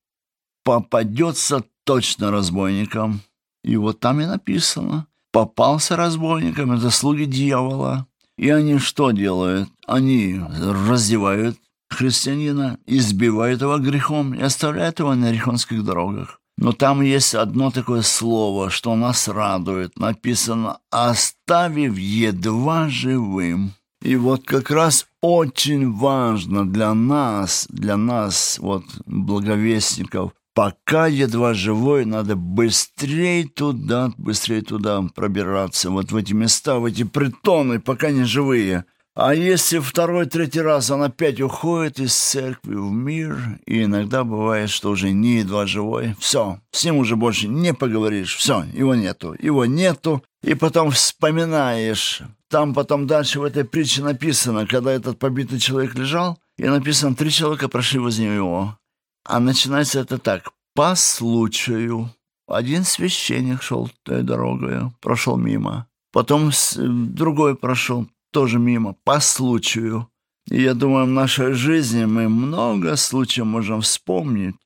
попадется 0.64 1.64
точно 1.84 2.30
разбойником. 2.30 3.20
И 3.64 3.76
вот 3.76 4.00
там 4.00 4.20
и 4.20 4.26
написано. 4.26 5.06
Попался 5.30 5.96
разбойником, 5.96 6.72
это 6.72 6.90
слуги 6.90 7.25
дьявола. 7.25 8.06
И 8.37 8.50
они 8.50 8.78
что 8.78 9.10
делают? 9.10 9.68
Они 9.87 10.40
раздевают 10.60 11.58
христианина, 11.88 12.78
избивают 12.87 13.62
его 13.62 13.78
грехом 13.78 14.34
и 14.34 14.42
оставляют 14.42 14.98
его 14.98 15.14
на 15.14 15.32
рихонских 15.32 15.84
дорогах. 15.84 16.40
Но 16.59 16.73
там 16.73 17.03
есть 17.03 17.37
одно 17.37 17.71
такое 17.71 18.03
слово, 18.03 18.69
что 18.69 18.97
нас 18.97 19.29
радует. 19.29 19.97
Написано 19.97 20.79
«оставив 20.91 21.97
едва 21.97 22.88
живым». 22.88 23.75
И 24.03 24.17
вот 24.17 24.45
как 24.45 24.71
раз 24.73 25.07
очень 25.23 25.93
важно 25.93 26.67
для 26.69 26.95
нас, 26.95 27.67
для 27.71 27.97
нас, 27.97 28.59
вот, 28.61 28.85
благовестников, 29.07 30.33
пока 30.53 31.07
едва 31.07 31.55
живой, 31.55 32.05
надо 32.05 32.35
быстрее 32.35 33.47
туда, 33.47 34.12
быстрее 34.19 34.62
туда 34.62 35.03
пробираться, 35.15 35.91
вот 35.91 36.11
в 36.11 36.17
эти 36.17 36.33
места, 36.33 36.81
в 36.81 36.85
эти 36.87 37.05
притоны, 37.05 37.79
пока 37.79 38.11
не 38.11 38.25
живые– 38.25 38.85
а 39.20 39.34
если 39.34 39.80
второй, 39.80 40.26
третий 40.26 40.60
раз 40.60 40.90
он 40.90 41.02
опять 41.02 41.40
уходит 41.40 41.98
из 41.98 42.14
церкви 42.14 42.75
в 42.75 42.92
мир, 42.92 43.58
и 43.66 43.82
иногда 43.82 44.22
бывает, 44.22 44.70
что 44.70 44.90
уже 44.90 45.10
не 45.10 45.38
едва 45.38 45.66
живой, 45.66 46.14
все, 46.20 46.60
с 46.70 46.84
ним 46.84 46.98
уже 46.98 47.16
больше 47.16 47.48
не 47.48 47.75
поговоришь, 47.75 48.37
все, 48.37 48.64
его 48.72 48.94
нету, 48.94 49.34
его 49.40 49.66
нету, 49.66 50.22
и 50.42 50.54
потом 50.54 50.92
вспоминаешь 50.92 52.22
там 52.48 52.75
потом 52.75 53.06
дальше 53.06 53.40
в 53.40 53.44
этой 53.44 53.64
притче 53.64 54.02
написано, 54.02 54.66
когда 54.66 54.92
этот 54.92 55.18
побитый 55.18 55.58
человек 55.58 55.94
лежал, 55.94 56.38
и 56.56 56.64
написано, 56.64 57.14
три 57.14 57.30
человека 57.30 57.68
прошли 57.68 57.98
возле 57.98 58.28
него. 58.28 58.76
А 59.25 59.38
начинается 59.38 60.00
это 60.00 60.18
так. 60.18 60.52
По 60.75 60.94
случаю. 60.94 62.10
Один 62.46 62.84
священник 62.84 63.62
шел 63.62 63.90
той 64.04 64.22
дорогой, 64.22 64.90
прошел 65.00 65.37
мимо. 65.37 65.87
Потом 66.12 66.50
другой 66.76 67.54
прошел, 67.54 68.06
тоже 68.30 68.58
мимо, 68.58 68.94
по 69.04 69.20
случаю. 69.20 70.08
И 70.50 70.62
я 70.62 70.75
думаю, 70.75 71.06
в 71.06 71.11
нашей 71.11 71.52
жизни 71.52 72.04
мы 72.04 72.28
много 72.28 72.97
случаев 72.97 73.47
можем 73.47 73.80
вспомнить, 73.82 74.56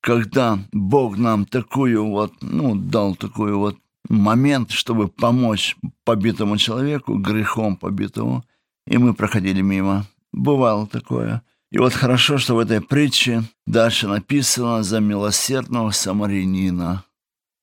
когда 0.00 0.58
Бог 0.72 1.16
нам 1.16 1.46
такую 1.46 2.06
вот, 2.06 2.32
ну, 2.42 2.74
дал 2.74 3.14
такой 3.14 3.54
вот 3.54 3.76
момент, 4.08 4.70
чтобы 4.70 5.08
помочь 5.08 5.76
побитому 6.04 6.58
человеку, 6.58 7.16
грехом 7.16 7.76
побитому, 7.76 8.44
и 8.86 8.98
мы 8.98 9.14
проходили 9.14 9.62
мимо. 9.62 10.06
Бывало 10.32 10.86
такое. 10.86 11.42
И 11.70 11.78
вот 11.78 11.92
хорошо, 11.92 12.38
что 12.38 12.54
в 12.54 12.58
этой 12.58 12.80
притче 12.80 13.44
дальше 13.66 14.06
написано 14.06 14.82
за 14.82 15.00
милосердного 15.00 15.90
самарянина. 15.90 17.04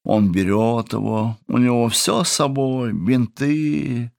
Он 0.03 0.31
берет 0.31 0.93
его, 0.93 1.37
у 1.47 1.57
него 1.57 1.87
все 1.89 2.23
с 2.23 2.29
собой, 2.29 2.91
бинты, 2.91 4.11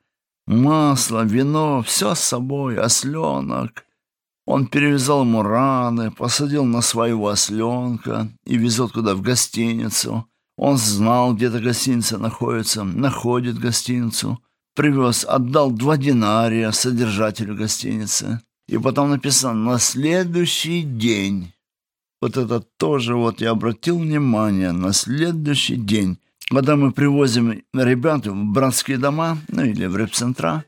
масло, 0.46 1.24
вино, 1.24 1.82
все 1.82 2.14
с 2.14 2.20
собой, 2.20 2.78
осленок. 2.78 3.84
Он 4.44 4.66
перевязал 4.66 5.22
ему 5.22 5.42
раны, 5.42 6.10
посадил 6.10 6.64
на 6.64 6.82
своего 6.82 7.28
осленка 7.28 8.28
и 8.44 8.56
везет 8.56 8.92
куда 8.92 9.14
в 9.14 9.22
гостиницу. 9.22 10.26
Он 10.56 10.76
знал, 10.76 11.34
где 11.34 11.46
эта 11.46 11.60
гостиница 11.60 12.18
находится, 12.18 12.84
находит 12.84 13.58
гостиницу. 13.58 14.40
Привез, 14.74 15.24
отдал 15.24 15.70
два 15.70 15.96
динария 15.96 16.70
содержателю 16.72 17.54
гостиницы. 17.54 18.40
И 18.68 18.78
потом 18.78 19.10
написано 19.10 19.54
«на 19.54 19.78
следующий 19.78 20.82
день». 20.82 21.52
Вот 22.20 22.36
это 22.36 22.60
тоже 22.60 23.16
вот 23.16 23.40
я 23.40 23.50
обратил 23.50 23.98
внимание, 23.98 24.72
на 24.72 24.92
следующий 24.92 25.76
день, 25.76 26.18
когда 26.52 26.76
мы 26.76 26.92
привозим 26.92 27.62
ребят 27.72 28.26
в 28.26 28.34
братские 28.34 28.98
дома, 28.98 29.38
ну 29.48 29.64
или 29.64 29.86
в 29.86 29.96
репцентра, 29.96 30.64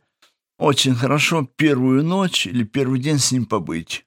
очень 0.59 0.95
хорошо 0.95 1.47
первую 1.57 2.03
ночь 2.03 2.47
или 2.47 2.65
первый 2.65 3.01
день 3.01 3.19
с 3.19 3.33
ним 3.33 3.45
побыть. 3.45 4.07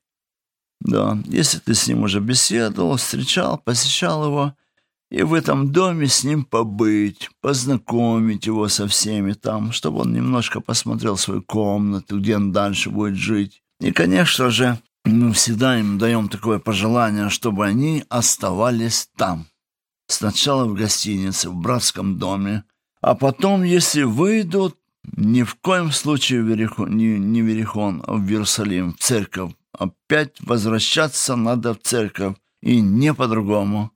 Да, 0.80 1.18
если 1.26 1.60
ты 1.60 1.76
с 1.76 1.88
ним 1.88 2.04
уже 2.04 2.20
беседовал, 2.20 2.98
встречал, 2.98 3.60
посещал 3.60 4.26
его, 4.26 4.56
и 5.12 5.22
в 5.22 5.34
этом 5.34 5.72
доме 5.72 6.08
с 6.08 6.24
ним 6.24 6.46
побыть, 6.46 7.30
познакомить 7.42 8.48
его 8.48 8.68
со 8.70 8.88
всеми 8.88 9.34
там, 9.34 9.72
чтобы 9.72 10.00
он 10.02 10.14
немножко 10.14 10.62
посмотрел 10.62 11.16
свою 11.16 11.44
комнату, 11.44 12.20
где 12.20 12.38
он 12.38 12.52
дальше 12.52 12.90
будет 12.90 13.16
жить. 13.16 13.62
И, 13.80 13.92
конечно 13.92 14.50
же, 14.50 14.80
мы 15.06 15.32
всегда 15.32 15.80
им 15.80 16.00
даем 16.00 16.28
такое 16.28 16.58
пожелание, 16.60 17.30
чтобы 17.30 17.66
они 17.66 18.04
оставались 18.10 19.10
там. 19.16 19.46
Сначала 20.08 20.66
в 20.66 20.74
гостинице, 20.74 21.50
в 21.50 21.56
братском 21.56 22.18
доме, 22.18 22.64
а 23.02 23.16
потом, 23.16 23.64
если 23.64 24.04
выйдут, 24.04 24.78
ни 25.16 25.44
в 25.44 25.56
коем 25.56 25.92
случае 25.92 26.42
в 26.42 26.48
Верихон, 26.48 26.98
не, 26.98 27.18
не 27.20 27.42
в 27.42 27.46
Верихон, 27.46 28.04
а 28.06 28.14
в 28.14 28.28
Иерусалим, 28.30 28.94
в 28.94 28.98
церковь. 28.98 29.54
Опять 29.78 30.36
возвращаться 30.42 31.36
надо 31.36 31.74
в 31.74 31.80
церковь, 31.82 32.36
и 32.62 32.82
не 32.82 33.14
по-другому. 33.14 33.92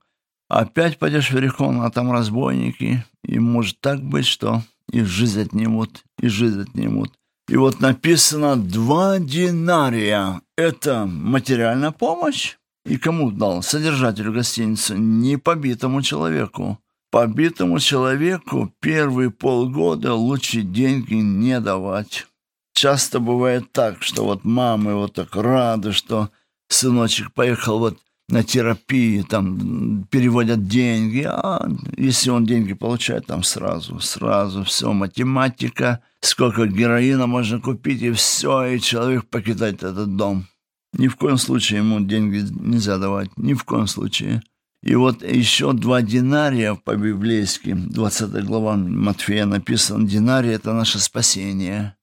Опять 0.48 0.98
пойдешь 0.98 1.30
в 1.30 1.34
Верихон, 1.34 1.82
а 1.82 1.90
там 1.90 2.12
разбойники, 2.12 3.04
и 3.24 3.38
может 3.38 3.80
так 3.80 4.02
быть, 4.02 4.26
что 4.26 4.62
и 4.90 5.02
жизнь 5.02 5.40
отнимут, 5.40 6.04
и 6.20 6.28
жизнь 6.28 6.62
отнимут. 6.62 7.12
И 7.48 7.56
вот 7.56 7.80
написано 7.80 8.56
«два 8.56 9.18
динария». 9.18 10.40
Это 10.56 11.06
материальная 11.06 11.90
помощь. 11.90 12.56
И 12.84 12.96
кому 12.96 13.30
дал? 13.30 13.62
Содержателю 13.62 14.32
гостиницы, 14.32 14.96
не 14.98 15.36
побитому 15.36 16.02
человеку. 16.02 16.78
Побитому 17.10 17.78
человеку 17.78 18.72
первые 18.80 19.30
полгода 19.30 20.14
лучше 20.14 20.62
деньги 20.62 21.14
не 21.14 21.60
давать. 21.60 22.26
Часто 22.74 23.20
бывает 23.20 23.70
так, 23.72 24.02
что 24.02 24.24
вот 24.24 24.44
мамы 24.44 24.94
вот 24.94 25.14
так 25.14 25.36
рады, 25.36 25.92
что 25.92 26.30
сыночек 26.68 27.32
поехал 27.32 27.78
вот 27.78 27.98
на 28.28 28.42
терапии, 28.42 29.22
там 29.22 30.04
переводят 30.10 30.66
деньги, 30.66 31.26
а 31.28 31.68
если 31.98 32.30
он 32.30 32.46
деньги 32.46 32.72
получает, 32.72 33.26
там 33.26 33.42
сразу, 33.42 34.00
сразу 34.00 34.64
все, 34.64 34.92
математика, 34.92 36.00
сколько 36.20 36.66
героина 36.66 37.26
можно 37.26 37.60
купить, 37.60 38.00
и 38.00 38.10
все, 38.12 38.64
и 38.64 38.80
человек 38.80 39.26
покидает 39.26 39.82
этот 39.82 40.16
дом. 40.16 40.46
Ни 40.92 41.08
в 41.08 41.16
коем 41.16 41.38
случае 41.38 41.78
ему 41.78 42.00
деньги 42.00 42.44
нельзя 42.50 42.98
давать, 42.98 43.36
ни 43.36 43.54
в 43.54 43.64
коем 43.64 43.86
случае. 43.86 44.42
И 44.82 44.94
вот 44.94 45.22
еще 45.22 45.72
два 45.72 46.02
динария 46.02 46.74
по-библейски, 46.74 47.72
20 47.74 48.44
глава 48.44 48.76
Матфея 48.76 49.46
написано, 49.46 50.08
динарий– 50.08 50.50
это 50.52 50.72
наше 50.72 50.98
спасение. 50.98 51.96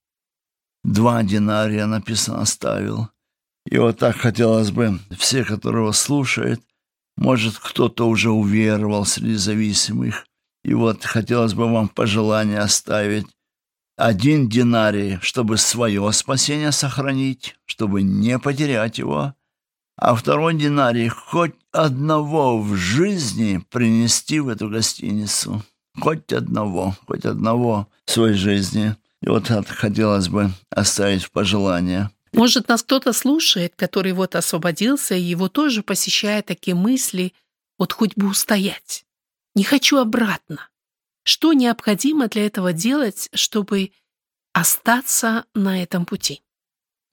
Два 0.83 1.23
динария 1.23 1.85
написано 1.85 2.41
«оставил». 2.41 3.09
И 3.69 3.77
вот 3.77 3.99
так 3.99 4.15
хотелось 4.15 4.71
бы, 4.71 4.99
все, 5.17 5.43
которые 5.43 5.85
вас 5.85 5.99
слушают, 5.99 6.61
может, 7.17 7.59
кто-то 7.59 8.07
уже 8.07 8.31
уверовал 8.31 9.05
среди 9.05 9.35
зависимых, 9.35 10.25
и 10.63 10.73
вот 10.73 11.03
хотелось 11.03 11.53
бы 11.53 11.69
вам 11.69 11.89
пожелание 11.89 12.59
оставить 12.59 13.27
один 13.99 14.47
динарий, 14.47 15.19
чтобы 15.21 15.57
свое 15.57 16.09
спасение 16.13 16.71
сохранить, 16.71 17.57
чтобы 17.65 18.01
не 18.01 18.39
потерять 18.39 18.97
его, 18.97 19.33
а 19.97 20.15
второй 20.15 20.53
динарий 20.53 21.09
хоть 21.09 21.55
одного 21.73 22.61
в 22.61 22.75
жизни 22.75 23.61
принести 23.69 24.39
в 24.39 24.47
эту 24.47 24.69
гостиницу. 24.69 25.63
Хоть 25.99 26.31
одного, 26.31 26.95
хоть 27.07 27.25
одного 27.25 27.89
в 28.05 28.11
своей 28.11 28.35
жизни. 28.35 28.95
И 29.21 29.27
вот 29.27 29.51
это 29.51 29.73
хотелось 29.73 30.29
бы 30.29 30.51
оставить 30.69 31.29
пожелание. 31.29 32.09
Может, 32.31 32.69
нас 32.69 32.83
кто-то 32.83 33.11
слушает, 33.11 33.73
который 33.75 34.13
вот 34.13 34.35
освободился, 34.35 35.15
и 35.15 35.21
его 35.21 35.49
тоже 35.49 35.83
посещают 35.83 36.45
такие 36.45 36.75
мысли, 36.75 37.33
вот 37.77 37.91
хоть 37.91 38.15
бы 38.15 38.29
устоять. 38.29 39.05
Не 39.55 39.65
хочу 39.65 39.97
обратно. 39.97 40.69
Что 41.29 41.53
необходимо 41.53 42.27
для 42.27 42.47
этого 42.47 42.73
делать, 42.73 43.29
чтобы 43.35 43.91
остаться 44.51 45.45
на 45.53 45.83
этом 45.83 46.07
пути? 46.07 46.41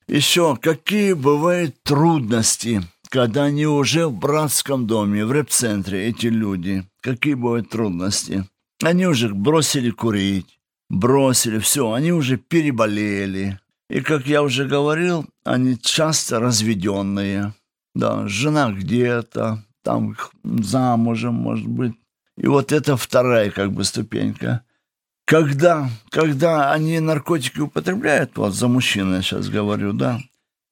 Еще 0.07 0.57
какие 0.59 1.13
бывают 1.13 1.83
трудности, 1.83 2.81
когда 3.09 3.43
они 3.43 3.67
уже 3.67 4.07
в 4.07 4.17
братском 4.17 4.87
доме, 4.87 5.23
в 5.23 5.31
реп-центре, 5.31 6.07
эти 6.07 6.25
люди? 6.25 6.83
Какие 7.01 7.35
бывают 7.35 7.69
трудности? 7.69 8.43
Они 8.81 9.05
уже 9.05 9.31
бросили 9.31 9.91
курить, 9.91 10.59
бросили 10.89 11.59
все, 11.59 11.91
они 11.91 12.11
уже 12.11 12.37
переболели, 12.37 13.59
и, 13.87 14.01
как 14.01 14.25
я 14.25 14.41
уже 14.41 14.65
говорил, 14.65 15.27
они 15.43 15.77
часто 15.79 16.39
разведенные. 16.39 17.53
Да, 17.93 18.27
жена 18.27 18.71
где-то, 18.71 19.63
там 19.83 20.17
замужем, 20.43 21.35
может 21.35 21.67
быть. 21.67 21.93
И 22.37 22.47
вот 22.47 22.71
это 22.71 22.95
вторая 22.97 23.51
как 23.51 23.71
бы 23.71 23.83
ступенька. 23.83 24.63
Когда, 25.25 25.89
когда 26.09 26.71
они 26.71 26.99
наркотики 26.99 27.59
употребляют, 27.59 28.37
вот 28.37 28.53
за 28.53 28.67
мужчин 28.67 29.13
я 29.13 29.21
сейчас 29.21 29.49
говорю, 29.49 29.91
да, 29.91 30.19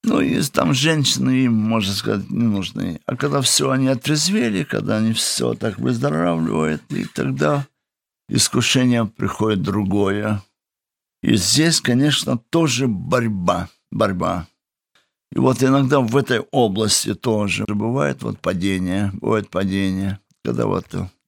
ну, 0.03 0.21
и 0.21 0.39
там 0.43 0.73
женщины 0.73 1.45
им, 1.45 1.53
можно 1.53 1.91
сказать, 1.91 2.29
не 2.29 2.45
нужны. 2.45 3.01
А 3.07 3.15
когда 3.17 3.41
все 3.41 3.71
они 3.71 3.87
отрезвели, 3.87 4.63
когда 4.63 4.97
они 4.97 5.13
все 5.13 5.55
так 5.55 5.79
выздоравливают, 5.79 6.83
и 6.89 7.05
тогда 7.05 7.65
искушение 8.29 9.05
приходит 9.05 9.63
другое. 9.63 10.43
И 11.23 11.35
здесь, 11.35 11.81
конечно, 11.81 12.37
тоже 12.37 12.87
борьба, 12.87 13.67
борьба. 13.91 14.47
И 15.31 15.39
вот 15.39 15.63
иногда 15.63 15.99
в 15.99 16.15
этой 16.15 16.41
области 16.51 17.15
тоже 17.15 17.65
бывает 17.67 18.21
вот 18.21 18.39
падение, 18.39 19.11
бывает 19.15 19.49
падение, 19.49 20.19
когда 20.43 20.67
вот, 20.67 20.85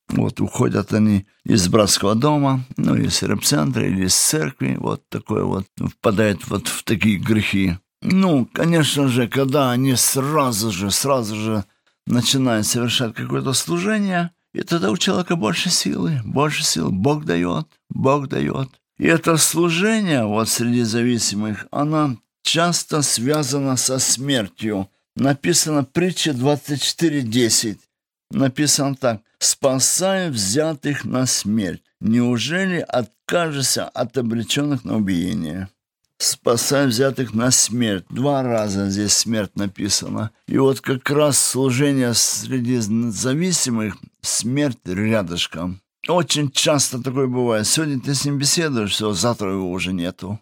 вот 0.09 0.39
уходят 0.39 0.93
они 0.93 1.25
из 1.43 1.67
братского 1.67 2.15
дома, 2.15 2.65
ну, 2.77 2.95
из 2.95 3.21
репцентра 3.23 3.85
или 3.85 4.05
из 4.05 4.15
церкви, 4.15 4.77
вот 4.79 5.07
такое 5.09 5.43
вот, 5.43 5.65
впадает 5.77 6.47
вот 6.47 6.67
в 6.67 6.83
такие 6.83 7.17
грехи. 7.17 7.77
Ну, 8.01 8.47
конечно 8.53 9.07
же, 9.07 9.27
когда 9.27 9.71
они 9.71 9.95
сразу 9.95 10.71
же, 10.71 10.91
сразу 10.91 11.35
же 11.35 11.65
начинают 12.05 12.65
совершать 12.65 13.15
какое-то 13.15 13.53
служение, 13.53 14.31
и 14.53 14.61
тогда 14.61 14.91
у 14.91 14.97
человека 14.97 15.35
больше 15.35 15.69
силы, 15.69 16.21
больше 16.23 16.63
сил. 16.63 16.91
Бог 16.91 17.25
дает, 17.25 17.67
Бог 17.89 18.27
дает. 18.27 18.69
И 18.97 19.05
это 19.05 19.37
служение 19.37 20.25
вот 20.25 20.49
среди 20.49 20.83
зависимых, 20.83 21.67
оно 21.69 22.17
часто 22.41 23.01
связано 23.01 23.77
со 23.77 23.99
смертью. 23.99 24.89
Написано 25.15 25.83
притча 25.83 26.31
24.10. 26.31 27.77
Написано 28.31 28.95
так. 28.95 29.21
«Спасай 29.39 30.29
взятых 30.29 31.05
на 31.05 31.25
смерть, 31.25 31.83
неужели 31.99 32.79
откажешься 32.79 33.85
от 33.85 34.17
обреченных 34.17 34.83
на 34.83 34.97
убиение? 34.97 35.69
Спасай 36.17 36.87
взятых 36.87 37.33
на 37.35 37.51
смерть. 37.51 38.05
Два 38.09 38.41
раза 38.41 38.89
здесь 38.89 39.13
смерть 39.13 39.55
написано. 39.55 40.31
И 40.47 40.57
вот 40.57 40.81
как 40.81 41.07
раз 41.11 41.37
служение 41.37 42.13
среди 42.15 42.79
зависимых, 42.79 43.97
смерть 44.21 44.79
рядышком. 44.85 45.81
Очень 46.07 46.49
часто 46.49 47.03
такое 47.03 47.27
бывает. 47.27 47.67
Сегодня 47.67 47.99
ты 47.99 48.15
с 48.15 48.25
ним 48.25 48.39
беседуешь, 48.39 48.93
все, 48.93 49.13
завтра 49.13 49.51
его 49.51 49.71
уже 49.71 49.93
нету. 49.93 50.39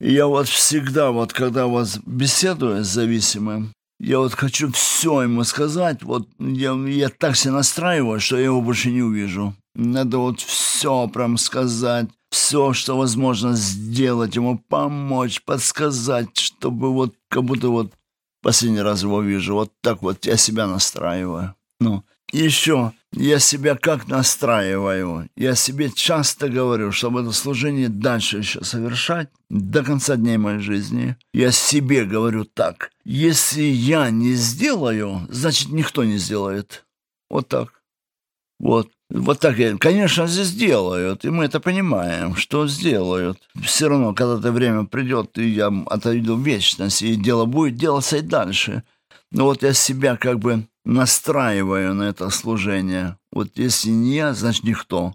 И 0.00 0.12
я 0.12 0.26
вот 0.26 0.46
всегда, 0.46 1.10
вот 1.10 1.32
когда 1.32 1.66
вас 1.66 1.98
беседую 2.04 2.84
с 2.84 2.88
зависимым, 2.88 3.72
я 4.00 4.18
вот 4.18 4.34
хочу 4.34 4.70
все 4.72 5.22
ему 5.22 5.44
сказать, 5.44 6.02
вот 6.02 6.28
я, 6.38 6.72
я 6.72 7.08
так 7.08 7.36
себя 7.36 7.54
настраиваю, 7.54 8.20
что 8.20 8.36
я 8.36 8.44
его 8.44 8.60
больше 8.60 8.90
не 8.90 9.02
увижу. 9.02 9.54
Надо 9.74 10.18
вот 10.18 10.40
все 10.40 11.08
прям 11.08 11.36
сказать, 11.36 12.08
все, 12.30 12.72
что 12.72 12.96
возможно 12.96 13.54
сделать, 13.54 14.36
ему 14.36 14.58
помочь, 14.58 15.42
подсказать, 15.42 16.36
чтобы 16.36 16.92
вот 16.92 17.14
как 17.28 17.44
будто 17.44 17.68
вот 17.68 17.92
последний 18.42 18.80
раз 18.80 19.02
его 19.02 19.20
вижу. 19.22 19.54
Вот 19.54 19.72
так 19.80 20.02
вот 20.02 20.26
я 20.26 20.36
себя 20.36 20.66
настраиваю. 20.66 21.54
Ну, 21.80 22.04
еще 22.32 22.92
я 23.12 23.38
себя 23.38 23.74
как 23.74 24.08
настраиваю? 24.08 25.28
Я 25.36 25.54
себе 25.54 25.90
часто 25.90 26.48
говорю, 26.48 26.92
чтобы 26.92 27.22
это 27.22 27.32
служение 27.32 27.88
дальше 27.88 28.38
еще 28.38 28.62
совершать 28.62 29.28
до 29.48 29.82
конца 29.82 30.16
дней 30.16 30.36
моей 30.36 30.60
жизни. 30.60 31.16
Я 31.32 31.52
себе 31.52 32.04
говорю 32.04 32.44
так. 32.44 32.90
Если 33.04 33.62
я 33.62 34.10
не 34.10 34.34
сделаю, 34.34 35.26
значит, 35.30 35.70
никто 35.70 36.04
не 36.04 36.18
сделает. 36.18 36.84
Вот 37.30 37.48
так. 37.48 37.82
Вот. 38.58 38.90
Вот 39.10 39.40
так, 39.40 39.56
конечно, 39.80 40.26
здесь 40.26 40.48
сделают, 40.48 41.24
и 41.24 41.30
мы 41.30 41.46
это 41.46 41.60
понимаем, 41.60 42.36
что 42.36 42.68
сделают. 42.68 43.38
Все 43.62 43.88
равно, 43.88 44.12
когда-то 44.12 44.52
время 44.52 44.84
придет, 44.84 45.38
и 45.38 45.48
я 45.48 45.72
отойду 45.86 46.36
в 46.36 46.44
вечность, 46.44 47.00
и 47.00 47.14
дело 47.14 47.46
будет 47.46 47.76
делаться 47.76 48.18
и 48.18 48.20
дальше. 48.20 48.82
Но 49.30 49.44
вот 49.44 49.62
я 49.62 49.72
себя 49.72 50.18
как 50.18 50.38
бы 50.40 50.66
настраиваю 50.88 51.94
на 51.94 52.04
это 52.04 52.30
служение. 52.30 53.18
Вот 53.30 53.50
если 53.56 53.90
не 53.90 54.16
я, 54.16 54.34
значит 54.34 54.64
никто. 54.64 55.14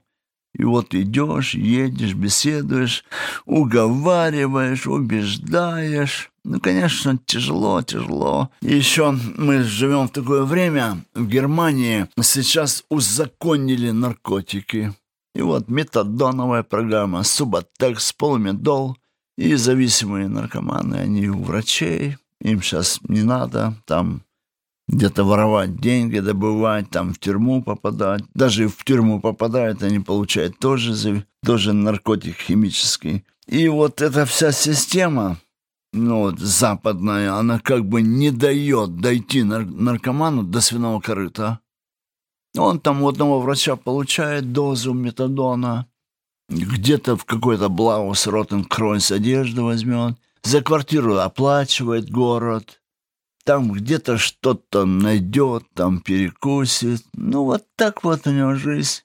И 0.53 0.63
вот 0.63 0.93
идешь, 0.93 1.55
едешь, 1.55 2.13
беседуешь, 2.13 3.03
уговариваешь, 3.45 4.86
убеждаешь. 4.86 6.29
Ну, 6.45 6.59
конечно, 6.59 7.17
тяжело, 7.25 7.81
тяжело. 7.81 8.51
Еще 8.62 9.17
мы 9.38 9.63
живем 9.63 10.07
в 10.07 10.12
такое 10.12 10.43
время, 10.43 11.03
в 11.15 11.27
Германии 11.27 12.07
сейчас 12.21 12.83
узаконили 12.89 13.89
наркотики. 13.89 14.93
И 15.33 15.41
вот 15.41 15.69
метадоновая 15.69 16.62
программа, 16.62 17.23
субатекс, 17.23 18.13
полумедол. 18.13 18.97
И 19.36 19.55
зависимые 19.55 20.27
наркоманы, 20.27 20.97
они 20.97 21.27
у 21.29 21.41
врачей, 21.41 22.17
им 22.39 22.62
сейчас 22.62 22.99
не 23.07 23.23
надо 23.23 23.73
там 23.86 24.21
где-то 24.87 25.23
воровать 25.23 25.79
деньги, 25.79 26.19
добывать, 26.19 26.89
там 26.89 27.13
в 27.13 27.19
тюрьму 27.19 27.63
попадать. 27.63 28.23
Даже 28.33 28.67
в 28.67 28.83
тюрьму 28.83 29.21
попадают, 29.21 29.83
они 29.83 29.99
получают 29.99 30.59
тоже, 30.59 31.25
тоже 31.45 31.73
наркотик 31.73 32.35
химический. 32.37 33.25
И 33.47 33.67
вот 33.67 34.01
эта 34.01 34.25
вся 34.25 34.51
система, 34.51 35.37
ну, 35.93 36.19
вот, 36.19 36.39
западная, 36.39 37.33
она 37.33 37.59
как 37.59 37.85
бы 37.85 38.01
не 38.01 38.31
дает 38.31 38.97
дойти 38.97 39.43
нар- 39.43 39.65
наркоману 39.65 40.43
до 40.43 40.61
свиного 40.61 40.99
корыта. 40.99 41.59
Он 42.57 42.79
там 42.79 43.01
у 43.01 43.09
одного 43.09 43.39
врача 43.39 43.75
получает 43.75 44.51
дозу 44.51 44.93
метадона, 44.93 45.87
где-то 46.49 47.17
в 47.17 47.25
какой-то 47.25 47.69
Блаус 47.69 48.27
Ротенкройс 48.27 49.11
одежду 49.11 49.65
возьмет, 49.65 50.17
за 50.43 50.61
квартиру 50.61 51.17
оплачивает 51.17 52.11
город– 52.11 52.79
там 53.43 53.71
где-то 53.71 54.17
что-то 54.17 54.86
найдет, 54.86 55.63
там 55.73 55.99
перекусит. 56.01 57.03
Ну, 57.13 57.45
вот 57.45 57.65
так 57.75 58.03
вот 58.03 58.25
у 58.27 58.32
него 58.32 58.56
жизнь. 58.56 59.01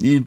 И 0.00 0.24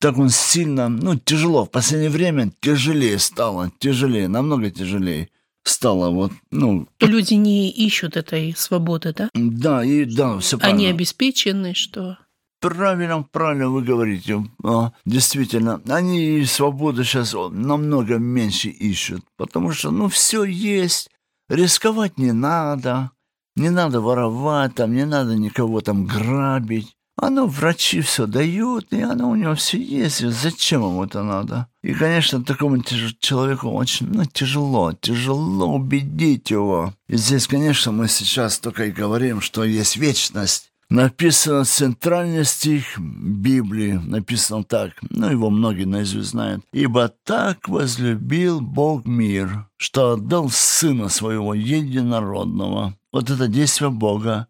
так 0.00 0.18
он 0.18 0.30
сильно, 0.30 0.88
ну, 0.88 1.16
тяжело. 1.16 1.64
В 1.64 1.70
последнее 1.70 2.10
время 2.10 2.52
тяжелее 2.60 3.18
стало, 3.18 3.70
тяжелее, 3.78 4.28
намного 4.28 4.70
тяжелее 4.70 5.28
стало. 5.62 6.10
Вот, 6.10 6.32
ну. 6.50 6.88
Люди 7.00 7.34
не 7.34 7.70
ищут 7.70 8.16
этой 8.16 8.54
свободы, 8.56 9.14
да? 9.14 9.30
Да, 9.34 9.84
и 9.84 10.04
да, 10.04 10.38
все 10.38 10.58
правильно. 10.58 10.78
Они 10.78 10.86
обеспечены, 10.88 11.74
что... 11.74 12.18
Правильно, 12.60 13.22
правильно 13.22 13.68
вы 13.68 13.82
говорите. 13.82 14.42
А, 14.62 14.92
действительно, 15.04 15.82
они 15.86 16.44
свободу 16.46 17.04
сейчас 17.04 17.34
намного 17.34 18.16
меньше 18.16 18.68
ищут, 18.68 19.22
потому 19.36 19.72
что, 19.72 19.90
ну, 19.90 20.08
все 20.08 20.44
есть, 20.44 21.10
Рисковать 21.48 22.18
не 22.18 22.32
надо, 22.32 23.10
не 23.56 23.70
надо 23.70 24.00
воровать, 24.00 24.74
там 24.74 24.94
не 24.94 25.04
надо 25.04 25.36
никого 25.36 25.80
там 25.80 26.06
грабить. 26.06 26.96
Оно 27.16 27.46
врачи 27.46 28.00
все 28.00 28.26
дают, 28.26 28.92
и 28.92 29.00
оно 29.00 29.30
у 29.30 29.36
него 29.36 29.54
все 29.54 29.78
есть. 29.78 30.20
Зачем 30.20 30.82
ему 30.82 31.04
это 31.04 31.22
надо? 31.22 31.68
И, 31.82 31.94
конечно, 31.94 32.42
такому 32.42 32.82
человеку 32.82 33.70
очень 33.70 34.08
ну, 34.08 34.24
тяжело, 34.24 34.92
тяжело 34.92 35.74
убедить 35.74 36.50
его. 36.50 36.92
И 37.08 37.16
здесь, 37.16 37.46
конечно, 37.46 37.92
мы 37.92 38.08
сейчас 38.08 38.58
только 38.58 38.86
и 38.86 38.90
говорим, 38.90 39.40
что 39.40 39.62
есть 39.62 39.96
вечность. 39.96 40.72
Написано 40.94 41.64
центральный 41.64 42.44
стих 42.44 43.00
Библии, 43.00 43.94
написано 43.94 44.62
так, 44.62 44.92
ну 45.10 45.28
его 45.28 45.50
многие 45.50 45.86
наизусть 45.86 46.28
знают. 46.28 46.64
«Ибо 46.72 47.08
так 47.08 47.68
возлюбил 47.68 48.60
Бог 48.60 49.04
мир, 49.04 49.66
что 49.76 50.12
отдал 50.12 50.50
Сына 50.50 51.08
Своего 51.08 51.52
Единородного». 51.52 52.94
Вот 53.12 53.28
это 53.28 53.48
действие 53.48 53.90
Бога. 53.90 54.46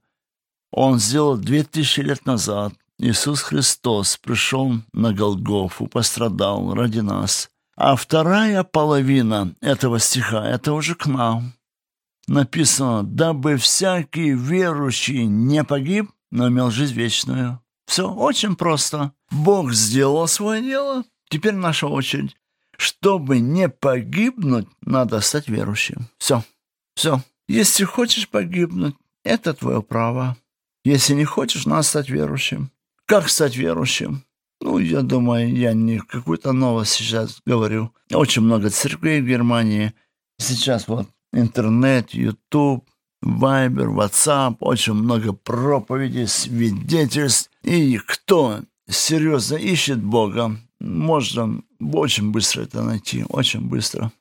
Он 0.70 0.98
сделал 0.98 1.38
две 1.38 1.62
тысячи 1.62 2.00
лет 2.00 2.26
назад. 2.26 2.74
Иисус 2.98 3.40
Христос 3.40 4.18
пришел 4.18 4.74
на 4.92 5.14
Голгофу, 5.14 5.86
пострадал 5.86 6.74
ради 6.74 7.00
нас. 7.00 7.48
А 7.74 7.96
вторая 7.96 8.64
половина 8.64 9.54
этого 9.62 9.98
стиха– 9.98 10.46
это 10.46 10.74
уже 10.74 10.94
к 10.94 11.06
нам. 11.06 11.54
Написано, 12.26 13.02
дабы 13.02 13.56
всякий 13.56 14.32
верующий 14.32 15.24
не 15.24 15.64
погиб, 15.64 16.10
но 16.34 16.48
имел 16.48 16.70
жизнь 16.70 16.94
вечную. 16.94 17.60
Все 17.86 18.10
очень 18.10 18.56
просто. 18.56 19.12
Бог 19.30 19.72
сделал 19.72 20.26
свое 20.26 20.60
дело, 20.60 21.04
теперь 21.28 21.54
наша 21.54 21.86
очередь. 21.86 22.36
Чтобы 22.76 23.38
не 23.38 23.68
погибнуть, 23.68 24.66
надо 24.80 25.20
стать 25.20 25.48
верующим. 25.48 26.08
Все, 26.18 26.42
все. 26.96 27.22
Если 27.46 27.84
хочешь 27.84 28.28
погибнуть, 28.28 28.96
это 29.22 29.54
твое 29.54 29.80
право. 29.80 30.36
Если 30.84 31.14
не 31.14 31.24
хочешь, 31.24 31.66
надо 31.66 31.82
стать 31.82 32.10
верующим. 32.10 32.70
Как 33.06 33.28
стать 33.28 33.56
верующим? 33.56 34.24
Ну, 34.60 34.78
я 34.78 35.02
думаю, 35.02 35.54
я 35.54 35.72
не 35.72 36.00
какую-то 36.00 36.52
новость 36.52 36.92
сейчас 36.94 37.40
говорю. 37.46 37.92
Очень 38.12 38.42
много 38.42 38.70
церквей 38.70 39.20
в 39.20 39.26
Германии. 39.26 39.92
Сейчас 40.38 40.88
вот 40.88 41.06
интернет, 41.32 42.12
YouTube, 42.12 42.84
Вайбер, 43.24 43.88
WhatsApp, 43.88 44.56
очень 44.60 44.92
много 44.92 45.32
проповедей, 45.32 46.26
свидетельств. 46.26 47.50
И 47.62 47.98
кто 47.98 48.60
серьезно 48.88 49.56
ищет 49.56 50.02
Бога, 50.02 50.56
можно 50.78 51.62
очень 51.80 52.30
быстро 52.32 52.62
это 52.62 52.82
найти, 52.82 53.24
очень 53.28 53.62
быстро. 53.62 54.12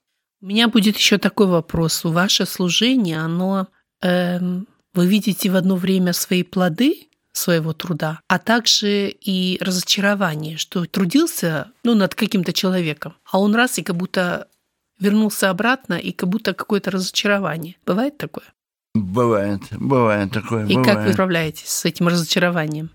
У 0.42 0.46
меня 0.46 0.70
будет 0.70 0.98
еще 0.98 1.18
такой 1.18 1.48
вопрос. 1.48 2.04
Ваше 2.04 2.46
служение, 2.46 3.20
оно, 3.20 3.68
эм, 4.02 4.68
вы 4.94 5.08
видите 5.08 5.50
в 5.50 5.56
одно 5.56 5.76
время 5.76 6.14
свои 6.14 6.44
плоды 6.44 7.08
своего 7.34 7.74
труда, 7.74 8.22
а 8.28 8.40
также 8.40 9.10
и 9.10 9.58
разочарование, 9.60 10.58
что 10.58 10.86
трудился 10.86 11.72
ну, 11.84 11.96
над 11.96 12.16
каким-то 12.16 12.54
человеком, 12.54 13.16
а 13.30 13.40
он 13.40 13.56
раз 13.56 13.80
и 13.80 13.84
как 13.84 13.98
будто 13.98 14.48
вернулся 15.00 15.50
обратно, 15.50 15.96
и 15.96 16.12
как 16.12 16.30
будто 16.30 16.54
какое-то 16.54 16.92
разочарование. 16.92 17.76
Бывает 17.86 18.18
такое? 18.18 18.46
Бывает, 18.94 19.62
бывает 19.72 20.32
такое. 20.32 20.66
И 20.68 20.76
бывает. 20.76 20.86
как 20.86 21.06
вы 21.06 21.14
справляетесь 21.14 21.70
с 21.70 21.86
этим 21.86 22.08
разочарованием? 22.08 22.92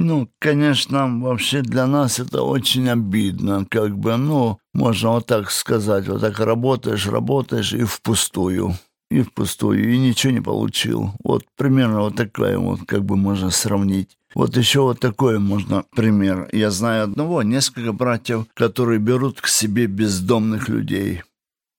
Ну, 0.00 0.28
конечно, 0.40 1.08
вообще 1.20 1.62
для 1.62 1.86
нас 1.86 2.18
это 2.18 2.42
очень 2.42 2.88
обидно, 2.90 3.64
как 3.70 3.96
бы, 3.96 4.16
ну, 4.16 4.58
можно 4.72 5.10
вот 5.10 5.26
так 5.26 5.52
сказать, 5.52 6.08
вот 6.08 6.20
так 6.20 6.40
работаешь, 6.40 7.06
работаешь 7.06 7.72
и 7.72 7.84
впустую, 7.84 8.74
и 9.10 9.22
впустую, 9.22 9.94
и 9.94 9.98
ничего 9.98 10.32
не 10.32 10.40
получил. 10.40 11.12
Вот 11.22 11.44
примерно 11.56 12.00
вот 12.00 12.16
такая 12.16 12.58
вот, 12.58 12.80
как 12.86 13.04
бы 13.04 13.16
можно 13.16 13.50
сравнить. 13.50 14.18
Вот 14.34 14.56
еще 14.56 14.80
вот 14.80 14.98
такой 14.98 15.38
можно 15.38 15.84
пример. 15.94 16.48
Я 16.52 16.72
знаю 16.72 17.04
одного, 17.04 17.44
несколько 17.44 17.92
братьев, 17.92 18.46
которые 18.54 18.98
берут 18.98 19.40
к 19.40 19.46
себе 19.46 19.86
бездомных 19.86 20.68
людей– 20.68 21.22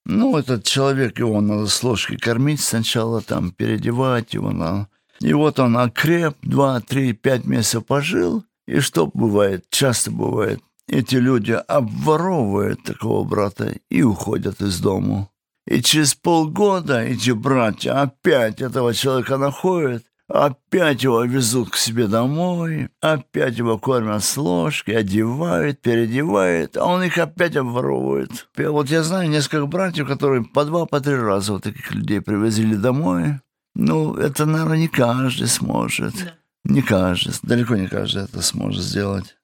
ну, 0.06 0.38
этот 0.38 0.64
человек, 0.64 1.20
его 1.20 1.42
надо 1.42 1.68
с 1.68 1.84
ложки 1.84 2.16
кормить 2.16 2.62
сначала, 2.62 3.22
там, 3.22 3.52
переодевать 3.52 4.34
его. 4.34 4.52
На... 4.52 4.88
И 5.20 5.34
вот 5.34 5.60
он 5.60 5.78
окреп, 5.78 6.36
два, 6.44 6.80
три, 6.80 7.14
пять 7.14 7.46
месяцев 7.46 7.86
пожил, 7.86 8.44
И 8.68 8.80
что 8.80 9.10
бывает, 9.14 9.66
часто 9.70 10.12
бывает, 10.12 10.62
эти 10.88 11.16
люди 11.16 11.54
обворовывают 11.54 12.84
такого 12.84 13.28
брата 13.28 13.76
и 13.90 14.04
уходят 14.04 14.62
из 14.62 14.80
дому. 14.80 15.32
И 15.66 15.82
через 15.82 16.14
полгода 16.14 17.02
эти 17.02 17.32
братья 17.32 18.02
опять 18.02 18.62
этого 18.62 18.94
человека 18.94 19.38
находят, 19.38 20.06
опять 20.28 21.04
его 21.04 21.24
везут 21.24 21.72
к 21.72 21.76
себе 21.76 22.08
домой, 22.08 22.90
опять 23.02 23.58
его 23.58 23.78
кормят 23.78 24.24
с 24.24 24.38
ложки, 24.38 24.92
одевают, 24.92 25.82
переодевают, 25.82 26.78
а 26.78 26.86
он 26.86 27.04
их 27.04 27.18
опять 27.18 27.56
обворовывает. 27.56 28.48
Вот 28.58 28.90
я 28.90 29.04
знаю 29.04 29.30
несколько 29.30 29.66
братьев, 29.66 30.08
которые 30.08 30.44
по 30.44 30.66
два, 30.66 30.86
по 30.86 31.00
три 31.00 31.16
раза 31.16 31.54
вот 31.54 31.64
таких 31.64 31.94
людей 31.94 32.22
привозили 32.22 32.76
домой. 32.76 33.40
Ну, 33.76 34.16
это, 34.16 34.46
наверное, 34.46 34.78
не 34.78 34.88
каждый 34.88 35.48
сможет. 35.48 36.14
Да. 36.14 36.34
Не 36.64 36.82
каждый, 36.82 37.34
далеко 37.44 37.76
не 37.76 37.88
каждый 37.88 38.24
это 38.24 38.42
сможет 38.42 38.84
сделать. 38.84 39.36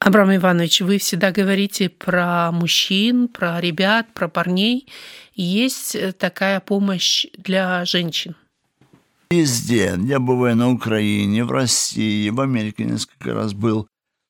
Абрам 0.00 0.34
Иванович, 0.34 0.80
вы 0.80 0.98
всегда 0.98 1.30
говорите 1.30 1.88
про 1.88 2.50
мужчин, 2.52 3.28
про 3.28 3.60
ребят, 3.60 4.06
про 4.14 4.28
парней. 4.28 4.88
Есть 5.34 5.94
э, 5.94 6.12
такая 6.12 6.60
помощь 6.60 7.26
для 7.36 7.84
женщин? 7.84 8.34
Везде. 9.30 9.98
Я 10.02 10.18
бываю 10.18 10.56
на 10.56 10.70
Украине, 10.70 11.44
в 11.44 11.50
России, 11.50 12.28
в 12.30 12.40
Америке 12.40 12.84
несколько 12.84 13.34
раз 13.34 13.52
был. 13.52 13.86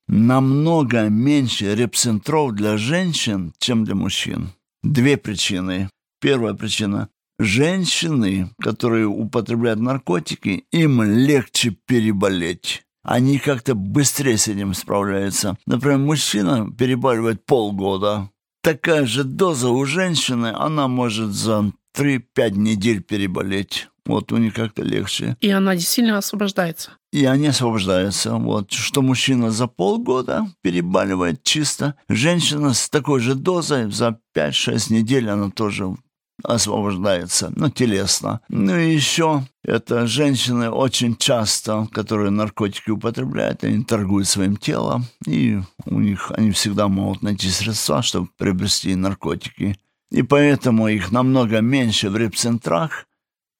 Намного 0.08 1.08
меньше 1.08 1.74
репцентров 1.74 2.52
для 2.52 2.76
женщин, 2.76 3.52
чем 3.58 3.84
для 3.84 3.94
мужчин. 3.94 4.50
Две 4.82 5.16
причины. 5.16 5.88
Первая 6.20 6.54
причина. 6.54 7.08
Женщины, 7.38 8.50
которые 8.60 9.06
употребляют 9.06 9.80
наркотики, 9.80 10.64
им 10.70 11.02
легче 11.02 11.70
переболеть 11.70 12.84
они 13.02 13.38
как-то 13.38 13.74
быстрее 13.74 14.38
с 14.38 14.48
этим 14.48 14.74
справляются. 14.74 15.56
Например, 15.66 15.98
мужчина 15.98 16.70
перебаливает 16.70 17.44
полгода. 17.44 18.30
Такая 18.62 19.06
же 19.06 19.24
доза 19.24 19.70
у 19.70 19.84
женщины, 19.86 20.52
она 20.54 20.86
может 20.86 21.30
за 21.30 21.72
3-5 21.96 22.50
недель 22.52 23.02
переболеть. 23.02 23.88
Вот 24.06 24.32
у 24.32 24.36
них 24.36 24.54
как-то 24.54 24.82
легче. 24.82 25.36
И 25.40 25.50
она 25.50 25.74
действительно 25.74 26.18
освобождается. 26.18 26.92
И 27.12 27.24
они 27.24 27.48
освобождаются. 27.48 28.34
Вот. 28.34 28.72
Что 28.72 29.02
мужчина 29.02 29.50
за 29.50 29.66
полгода 29.66 30.46
перебаливает 30.62 31.42
чисто. 31.42 31.94
Женщина 32.08 32.72
с 32.74 32.88
такой 32.88 33.20
же 33.20 33.34
дозой 33.34 33.90
за 33.90 34.18
5-6 34.36 34.92
недель 34.92 35.28
она 35.28 35.50
тоже 35.50 35.96
освобождается, 36.42 37.52
ну, 37.54 37.70
телесно. 37.70 38.40
Ну 38.48 38.76
и 38.76 38.92
еще 38.92 39.44
это 39.62 40.06
женщины 40.06 40.70
очень 40.70 41.16
часто, 41.16 41.88
которые 41.92 42.30
наркотики 42.30 42.90
употребляют, 42.90 43.64
они 43.64 43.84
торгуют 43.84 44.28
своим 44.28 44.56
телом, 44.56 45.06
и 45.26 45.60
у 45.86 46.00
них 46.00 46.32
они 46.36 46.50
всегда 46.52 46.88
могут 46.88 47.22
найти 47.22 47.48
средства, 47.50 48.02
чтобы 48.02 48.28
приобрести 48.36 48.94
наркотики. 48.94 49.76
И 50.10 50.22
поэтому 50.22 50.88
их 50.88 51.12
намного 51.12 51.60
меньше 51.60 52.10
в 52.10 52.16
репцентрах 52.16 53.06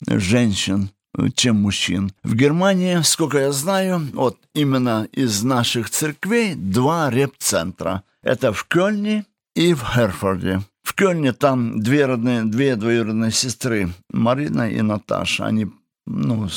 женщин, 0.06 0.90
чем 1.34 1.56
мужчин. 1.56 2.12
В 2.22 2.34
Германии, 2.34 3.00
сколько 3.02 3.38
я 3.38 3.52
знаю, 3.52 4.08
вот 4.12 4.38
именно 4.54 5.08
из 5.12 5.42
наших 5.42 5.90
церквей 5.90 6.54
два 6.54 7.10
репцентра. 7.10 8.02
Это 8.22 8.52
в 8.52 8.64
Кёльне 8.64 9.24
и 9.54 9.74
в 9.74 9.82
Херфорде. 9.84 10.62
В 10.82 10.94
Кёльне 10.94 11.32
там 11.32 11.80
две, 11.80 12.06
родные, 12.06 12.44
две 12.44 12.76
двоюродные 12.76 13.32
сестры, 13.32 13.92
Марина 14.10 14.70
и 14.70 14.80
Наташа. 14.82 15.46
Они 15.46 15.66
ну, 16.12 16.48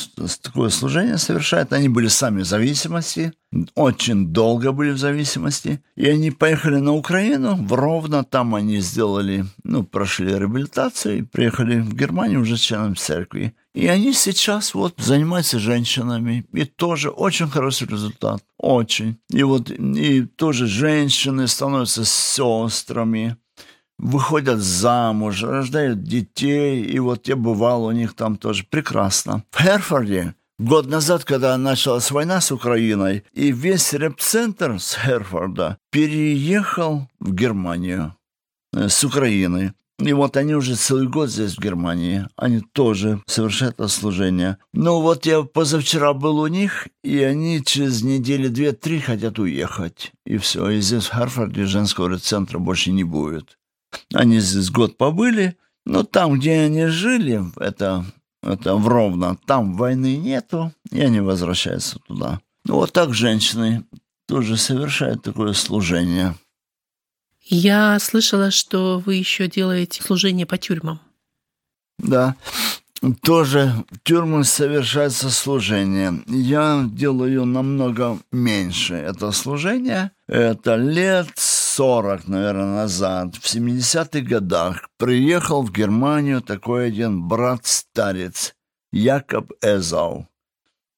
такое 0.41 0.69
служение 0.69 1.17
совершают. 1.17 1.73
Они 1.73 1.87
были 1.87 2.07
сами 2.07 2.41
в 2.41 2.45
зависимости, 2.45 3.33
очень 3.75 4.27
долго 4.27 4.71
были 4.71 4.91
в 4.91 4.97
зависимости. 4.97 5.79
И 5.95 6.07
они 6.07 6.31
поехали 6.31 6.77
на 6.77 6.93
Украину, 6.93 7.55
в 7.55 7.73
Ровно, 7.73 8.23
там 8.23 8.55
они 8.55 8.79
сделали, 8.79 9.45
ну, 9.63 9.83
прошли 9.83 10.27
реабилитацию 10.27 11.27
приехали 11.27 11.79
в 11.79 11.93
Германию 11.95 12.41
уже 12.41 12.57
членом 12.57 12.95
церкви. 12.95 13.53
И 13.75 13.87
они 13.87 14.13
сейчас 14.13 14.73
вот 14.73 14.95
занимаются 14.97 15.59
женщинами. 15.59 16.45
И 16.53 16.65
тоже 16.65 17.09
очень 17.09 17.47
хороший 17.47 17.87
результат. 17.87 18.43
Очень. 18.57 19.17
И 19.31 19.43
вот 19.43 19.69
и 19.69 20.21
тоже 20.21 20.67
женщины 20.67 21.47
становятся 21.47 22.05
сестрами 22.05 23.37
выходят 24.03 24.59
замуж, 24.59 25.43
рождают 25.43 26.03
детей, 26.03 26.83
и 26.83 26.99
вот 26.99 27.27
я 27.27 27.35
бывал 27.35 27.85
у 27.85 27.91
них 27.91 28.13
там 28.13 28.35
тоже 28.35 28.65
прекрасно. 28.69 29.43
В 29.51 29.61
Херфорде 29.61 30.35
год 30.59 30.87
назад, 30.87 31.23
когда 31.23 31.57
началась 31.57 32.11
война 32.11 32.41
с 32.41 32.51
Украиной, 32.51 33.23
и 33.33 33.51
весь 33.51 33.93
реп-центр 33.93 34.79
с 34.79 34.95
Херфорда 34.95 35.77
переехал 35.89 37.07
в 37.19 37.33
Германию 37.33 38.15
э, 38.73 38.89
с 38.89 39.03
Украины. 39.03 39.73
И 39.99 40.11
вот 40.11 40.35
они 40.35 40.55
уже 40.55 40.75
целый 40.75 41.07
год 41.07 41.29
здесь, 41.29 41.55
в 41.55 41.61
Германии. 41.61 42.27
Они 42.35 42.61
тоже 42.73 43.21
совершают 43.25 43.75
это 43.75 43.87
служение. 43.87 44.57
Ну 44.73 45.01
вот 45.01 45.25
я 45.25 45.43
позавчера 45.43 46.13
был 46.13 46.39
у 46.39 46.47
них, 46.47 46.87
и 47.03 47.19
они 47.19 47.63
через 47.63 48.03
недели 48.03 48.49
две-три 48.49 48.99
хотят 48.99 49.39
уехать. 49.39 50.11
И 50.25 50.37
все. 50.37 50.67
И 50.71 50.81
здесь 50.81 51.05
в 51.05 51.11
Харфорде 51.11 51.65
женского 51.65 52.17
центра 52.17 52.59
больше 52.59 52.91
не 52.91 53.03
будет. 53.03 53.57
Они 54.13 54.39
здесь 54.39 54.69
год 54.69 54.97
побыли, 54.97 55.57
но 55.85 56.03
там, 56.03 56.39
где 56.39 56.61
они 56.61 56.85
жили, 56.87 57.43
это, 57.57 58.05
это 58.41 58.75
в 58.75 58.87
Ровно, 58.87 59.37
там 59.45 59.75
войны 59.75 60.17
нету, 60.17 60.71
и 60.91 61.01
они 61.01 61.19
возвращаются 61.19 61.99
туда. 61.99 62.39
Ну, 62.65 62.75
вот 62.75 62.93
так 62.93 63.13
женщины 63.13 63.83
тоже 64.27 64.57
совершают 64.57 65.23
такое 65.23 65.53
служение. 65.53 66.35
Я 67.41 67.99
слышала, 67.99 68.51
что 68.51 68.99
вы 69.05 69.15
еще 69.15 69.47
делаете 69.47 70.01
служение 70.01 70.45
по 70.45 70.57
тюрьмам. 70.57 71.01
Да, 71.97 72.35
тоже 73.21 73.73
в 73.91 73.99
тюрьмах 74.03 74.45
совершается 74.45 75.29
служение. 75.29 76.23
Я 76.27 76.85
делаю 76.89 77.45
намного 77.45 78.17
меньше 78.31 78.93
это 78.93 79.31
служение. 79.31 80.11
Это 80.27 80.75
лет 80.75 81.27
40, 81.75 82.27
наверное, 82.27 82.83
назад, 82.83 83.35
в 83.35 83.45
70-х 83.45 84.19
годах, 84.21 84.89
приехал 84.97 85.63
в 85.63 85.71
Германию 85.71 86.39
такой 86.41 86.87
один 86.87 87.27
брат-старец, 87.27 88.53
Якоб 88.91 89.53
Эзау. 89.59 90.27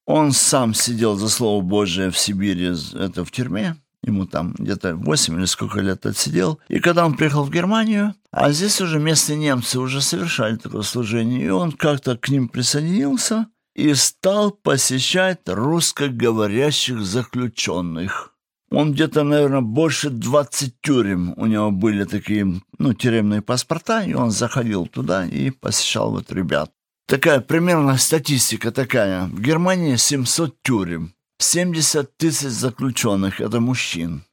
Он 0.04 0.32
сам 0.32 0.74
сидел 0.74 1.16
за 1.16 1.30
Слово 1.30 1.62
Божие 1.62 2.10
в 2.10 2.18
Сибири, 2.18 2.74
это 2.92 3.24
в 3.24 3.30
тюрьме, 3.30 3.76
ему 4.02 4.26
там 4.26 4.54
где-то 4.58 4.96
8 4.96 5.38
или 5.38 5.46
сколько 5.46 5.80
лет 5.80 6.04
отсидел. 6.04 6.60
И 6.68 6.78
когда 6.78 7.06
он 7.06 7.16
приехал 7.16 7.44
в 7.44 7.50
Германию, 7.50 8.14
а 8.30 8.52
здесь 8.52 8.78
уже 8.82 8.98
местные 8.98 9.38
немцы 9.38 9.78
уже 9.80 10.02
совершали 10.02 10.56
такое 10.56 10.82
служение, 10.82 11.46
и 11.46 11.48
он 11.48 11.72
как-то 11.72 12.18
к 12.18 12.28
ним 12.28 12.48
присоединился 12.48 13.46
и 13.74 13.94
стал 13.94 14.50
посещать 14.50 15.40
русскоговорящих 15.46 17.00
заключенных. 17.00 18.35
Он 18.70 18.92
где-то, 18.92 19.22
наверное, 19.22 19.60
больше 19.60 20.10
20 20.10 20.80
тюрем 20.80 21.34
у 21.36 21.46
него 21.46 21.70
были 21.70 22.04
такие, 22.04 22.60
ну, 22.78 22.94
тюремные 22.94 23.42
паспорта, 23.42 24.02
и 24.02 24.14
он 24.14 24.30
заходил 24.30 24.86
туда 24.86 25.24
и 25.24 25.50
посещал 25.50 26.10
вот 26.10 26.32
ребят. 26.32 26.70
Такая 27.06 27.40
примерно 27.40 27.96
статистика 27.96 28.72
такая. 28.72 29.26
В 29.26 29.40
Германии 29.40 29.94
700 29.94 30.62
тюрем, 30.62 31.14
70 31.38 32.16
тысяч 32.16 32.48
заключенных, 32.48 33.40
это 33.40 33.60
мужчин. 33.60 34.24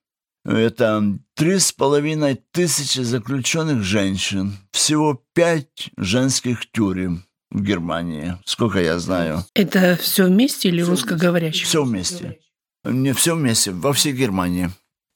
Это 0.45 1.17
три 1.35 1.59
с 1.59 1.71
половиной 1.71 2.41
тысячи 2.51 2.99
заключенных 2.99 3.83
женщин. 3.83 4.57
Всего 4.71 5.21
пять 5.33 5.91
женских 5.95 6.69
тюрем 6.71 7.23
в 7.51 7.61
Германии, 7.61 8.37
сколько 8.43 8.81
я 8.81 8.99
знаю. 8.99 9.45
Это 9.53 9.95
все 9.95 10.25
вместе 10.25 10.69
или 10.69 10.81
русскоговорящих? 10.81 11.67
Все 11.67 11.83
вместе. 11.83 12.39
Не 12.83 13.13
все 13.13 13.35
вместе, 13.35 13.71
во 13.71 13.93
всей 13.93 14.13
Германии. 14.13 14.71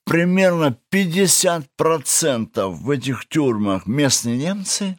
Примерно 0.06 0.77
50% 0.91 2.69
в 2.69 2.89
этих 2.89 3.27
тюрьмах 3.27 3.88
местные 3.88 4.38
немцы 4.38 4.97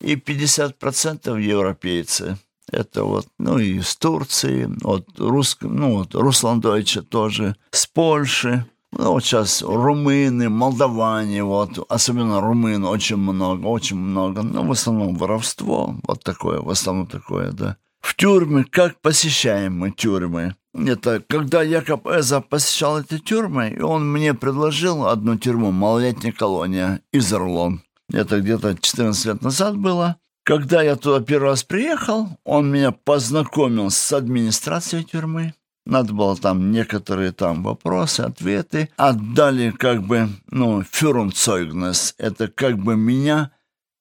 и 0.00 0.16
50% 0.16 1.40
европейцы. 1.40 2.38
Это 2.70 3.04
вот, 3.04 3.26
ну, 3.38 3.58
и 3.58 3.78
из 3.78 3.96
Турции, 3.96 4.68
вот, 4.82 5.06
русско, 5.18 5.68
ну, 5.68 5.98
вот, 5.98 6.14
Русландойче 6.14 7.02
тоже, 7.02 7.56
с 7.70 7.86
Польши, 7.86 8.66
ну, 8.92 9.12
вот 9.12 9.24
сейчас 9.24 9.62
румыны, 9.62 10.48
молдаване, 10.48 11.42
вот, 11.42 11.78
особенно 11.88 12.40
румын 12.40 12.84
очень 12.84 13.16
много, 13.16 13.66
очень 13.66 13.96
много. 13.96 14.42
Ну, 14.42 14.66
в 14.66 14.72
основном 14.72 15.16
воровство, 15.16 15.96
вот 16.06 16.22
такое, 16.22 16.60
в 16.60 16.70
основном 16.70 17.06
такое, 17.06 17.52
да. 17.52 17.76
В 18.04 18.16
тюрьмы, 18.16 18.64
как 18.64 19.00
посещаем 19.00 19.78
мы 19.78 19.90
тюрьмы? 19.90 20.54
Это 20.74 21.24
когда 21.26 21.62
Якоб 21.62 22.06
Эза 22.06 22.42
посещал 22.42 23.00
эти 23.00 23.18
тюрьмы, 23.18 23.70
и 23.70 23.80
он 23.80 24.12
мне 24.12 24.34
предложил 24.34 25.06
одну 25.06 25.38
тюрьму, 25.38 25.72
малолетняя 25.72 26.30
колония, 26.30 27.00
Изерлон. 27.12 27.82
Это 28.12 28.42
где-то 28.42 28.76
14 28.78 29.24
лет 29.24 29.42
назад 29.42 29.78
было. 29.78 30.16
Когда 30.44 30.82
я 30.82 30.96
туда 30.96 31.24
первый 31.24 31.48
раз 31.48 31.64
приехал, 31.64 32.28
он 32.44 32.70
меня 32.70 32.92
познакомил 32.92 33.90
с 33.90 34.12
администрацией 34.12 35.04
тюрьмы. 35.04 35.54
Надо 35.86 36.12
было 36.12 36.36
там 36.36 36.72
некоторые 36.72 37.32
там 37.32 37.62
вопросы, 37.62 38.20
ответы. 38.20 38.90
Отдали 38.98 39.70
как 39.70 40.02
бы, 40.02 40.28
ну, 40.50 40.82
фюрунцойгнес. 40.82 42.16
Это 42.18 42.48
как 42.48 42.76
бы 42.76 42.96
меня 42.96 43.50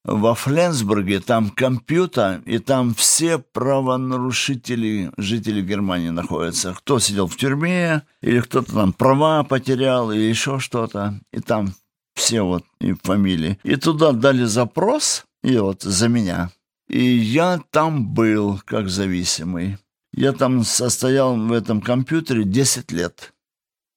во 0.06 0.36
Фленсбурге, 0.36 1.20
там 1.20 1.50
компьютер, 1.50 2.42
и 2.46 2.60
там 2.60 2.94
все 2.94 3.38
правонарушители, 3.38 5.12
жители 5.18 5.62
Германии 5.62 6.10
находятся. 6.10 6.74
Кто 6.74 7.00
сидел 7.00 7.28
в 7.28 7.38
тюрьме, 7.38 8.04
или 8.22 8.42
кто-то 8.42 8.74
там 8.74 8.94
права 8.94 9.44
потерял, 9.44 10.12
или 10.12 10.22
еще 10.22 10.60
что-то. 10.60 11.20
И 11.32 11.40
там 11.40 11.74
все 12.16 12.42
вот 12.42 12.64
и 12.80 12.94
фамилии. 12.94 13.60
И 13.64 13.76
туда 13.76 14.12
дали 14.12 14.44
запрос, 14.44 15.26
и 15.44 15.58
вот 15.58 15.82
за 15.84 16.10
меня. 16.10 16.52
И 16.90 17.04
я 17.04 17.62
там 17.72 18.14
был 18.14 18.60
как 18.66 18.90
зависимый. 18.90 19.78
Я 20.14 20.34
там 20.34 20.64
состоял 20.64 21.36
в 21.36 21.52
этом 21.52 21.82
компьютере 21.82 22.44
10 22.44 22.92
лет. 22.92 23.33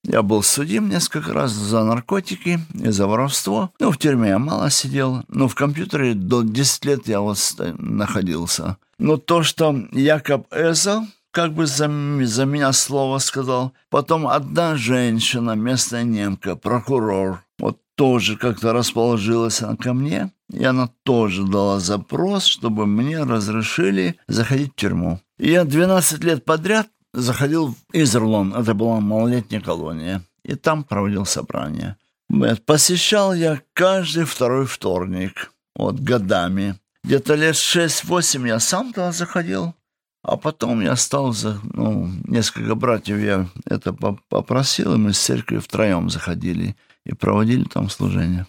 Я 0.08 0.22
был 0.22 0.42
судим 0.42 0.88
несколько 0.88 1.32
раз 1.32 1.50
за 1.50 1.82
наркотики 1.82 2.60
и 2.74 2.90
за 2.90 3.08
воровство. 3.08 3.72
Ну, 3.80 3.90
в 3.90 3.98
тюрьме 3.98 4.28
я 4.28 4.38
мало 4.38 4.70
сидел, 4.70 5.24
но 5.28 5.48
в 5.48 5.56
компьютере 5.56 6.14
до 6.14 6.42
10 6.42 6.84
лет 6.84 7.08
я 7.08 7.20
вот 7.20 7.38
находился. 7.78 8.76
Но 8.98 9.16
то, 9.16 9.42
что 9.42 9.74
Якоб 9.90 10.46
Эзел 10.54 11.02
как 11.32 11.52
бы 11.52 11.66
за, 11.66 11.90
за 12.24 12.46
меня 12.46 12.72
слово 12.72 13.18
сказал. 13.18 13.72
Потом 13.90 14.26
одна 14.26 14.76
женщина, 14.76 15.50
местная 15.50 16.02
немка, 16.04 16.56
прокурор, 16.56 17.42
вот 17.58 17.78
тоже 17.94 18.36
как-то 18.36 18.72
расположилась 18.72 19.60
она 19.60 19.76
ко 19.76 19.92
мне, 19.92 20.30
и 20.50 20.64
она 20.64 20.88
тоже 21.02 21.44
дала 21.44 21.80
запрос, 21.80 22.46
чтобы 22.46 22.86
мне 22.86 23.22
разрешили 23.22 24.16
заходить 24.28 24.72
в 24.72 24.76
тюрьму. 24.76 25.20
Я 25.38 25.64
12 25.64 26.24
лет 26.24 26.44
подряд 26.44 26.88
заходил 27.16 27.68
в 27.68 27.76
Изерлон, 27.92 28.54
это 28.54 28.74
была 28.74 29.00
малолетняя 29.00 29.60
колония, 29.60 30.22
и 30.44 30.54
там 30.54 30.84
проводил 30.84 31.24
собрания. 31.24 31.96
Посещал 32.66 33.34
я 33.34 33.60
каждый 33.72 34.24
второй 34.24 34.66
вторник, 34.66 35.52
вот 35.74 36.00
годами. 36.00 36.74
Где-то 37.04 37.34
лет 37.34 37.54
6-8 37.54 38.48
я 38.48 38.60
сам 38.60 38.92
туда 38.92 39.12
заходил, 39.12 39.74
а 40.22 40.36
потом 40.36 40.80
я 40.80 40.96
стал, 40.96 41.32
за, 41.32 41.60
ну, 41.72 42.10
несколько 42.24 42.74
братьев 42.74 43.18
я 43.18 43.48
это 43.64 43.92
попросил, 44.28 44.94
и 44.94 44.98
мы 44.98 45.12
с 45.12 45.18
церкви 45.18 45.58
втроем 45.58 46.10
заходили 46.10 46.76
и 47.04 47.14
проводили 47.14 47.64
там 47.64 47.88
служение. 47.88 48.46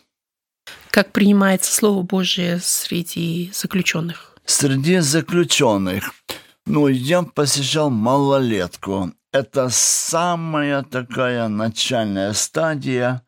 Как 0.90 1.12
принимается 1.12 1.72
Слово 1.72 2.02
Божие 2.02 2.60
среди 2.60 3.52
заключенных? 3.54 4.36
Среди 4.46 5.00
заключенных. 5.00 6.14
Ну, 6.68 6.88
я 6.88 7.24
посещал 7.24 7.90
малолетку. 7.90 9.12
Это 9.32 9.70
самая 9.70 10.84
такая 10.84 11.48
начальная 11.48 12.34
стадия 12.34 13.24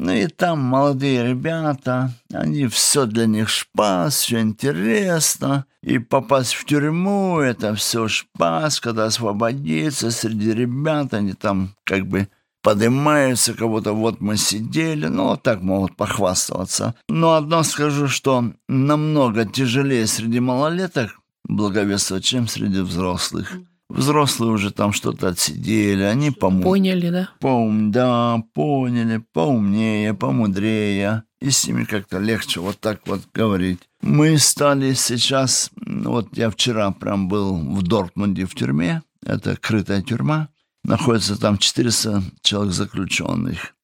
ну 0.00 0.12
и 0.12 0.28
там 0.28 0.60
молодые 0.60 1.26
ребята, 1.26 2.12
они 2.32 2.68
все 2.68 3.04
для 3.04 3.26
них 3.26 3.48
шпас, 3.48 4.14
все 4.20 4.38
интересно. 4.38 5.64
И 5.82 5.98
попасть 5.98 6.54
в 6.54 6.64
тюрьму, 6.66 7.40
это 7.40 7.74
все 7.74 8.06
шпас, 8.06 8.78
когда 8.78 9.06
освободиться 9.06 10.12
среди 10.12 10.52
ребят, 10.52 11.14
они 11.14 11.32
там 11.32 11.74
как 11.82 12.06
бы 12.06 12.28
поднимаются, 12.62 13.54
кого-то 13.54 13.92
вот 13.92 14.20
мы 14.20 14.36
сидели, 14.36 15.08
ну 15.08 15.24
вот 15.24 15.42
так 15.42 15.62
могут 15.62 15.96
похвастаться. 15.96 16.94
Но 17.08 17.34
одно 17.34 17.64
скажу, 17.64 18.06
что 18.06 18.52
намного 18.68 19.46
тяжелее 19.46 20.06
среди 20.06 20.38
малолеток 20.38 21.18
благовествовать, 21.44 22.24
чем 22.24 22.48
среди 22.48 22.80
взрослых. 22.80 23.52
Взрослые 23.88 24.52
уже 24.52 24.70
там 24.70 24.92
что-то 24.92 25.28
отсидели, 25.28 26.02
они 26.02 26.30
пому... 26.30 26.62
Поняли, 26.62 27.08
да? 27.08 27.30
Пом... 27.40 27.90
Да, 27.90 28.42
поняли, 28.52 29.24
поумнее, 29.32 30.12
помудрее. 30.12 31.22
И 31.40 31.50
с 31.50 31.66
ними 31.66 31.84
как-то 31.84 32.18
легче 32.18 32.60
вот 32.60 32.78
так 32.80 33.00
вот 33.06 33.22
говорить. 33.32 33.80
Мы 34.02 34.36
стали 34.38 34.92
сейчас... 34.92 35.70
Вот 35.76 36.36
я 36.36 36.50
вчера 36.50 36.90
прям 36.90 37.28
был 37.28 37.56
в 37.56 37.82
Дортмунде 37.82 38.44
в 38.44 38.54
тюрьме. 38.54 39.02
Это 39.24 39.56
крытая 39.56 40.02
тюрьма. 40.02 40.48
Находится 40.84 41.40
там 41.40 41.56
400 41.56 42.22
человек 42.42 42.74
заключенных. 42.74 43.74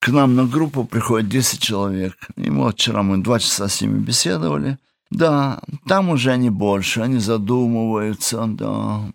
К 0.00 0.08
нам 0.08 0.34
на 0.34 0.44
группу 0.44 0.84
приходит 0.84 1.30
10 1.30 1.60
человек. 1.60 2.16
И 2.36 2.50
вот 2.50 2.74
вчера 2.74 3.02
мы 3.02 3.18
два 3.18 3.38
часа 3.38 3.68
с 3.68 3.80
ними 3.80 3.98
беседовали. 3.98 4.78
Да, 5.14 5.62
там 5.86 6.10
уже 6.10 6.32
они 6.32 6.50
больше, 6.50 7.00
они 7.00 7.18
задумываются, 7.18 8.44
да 8.46 9.12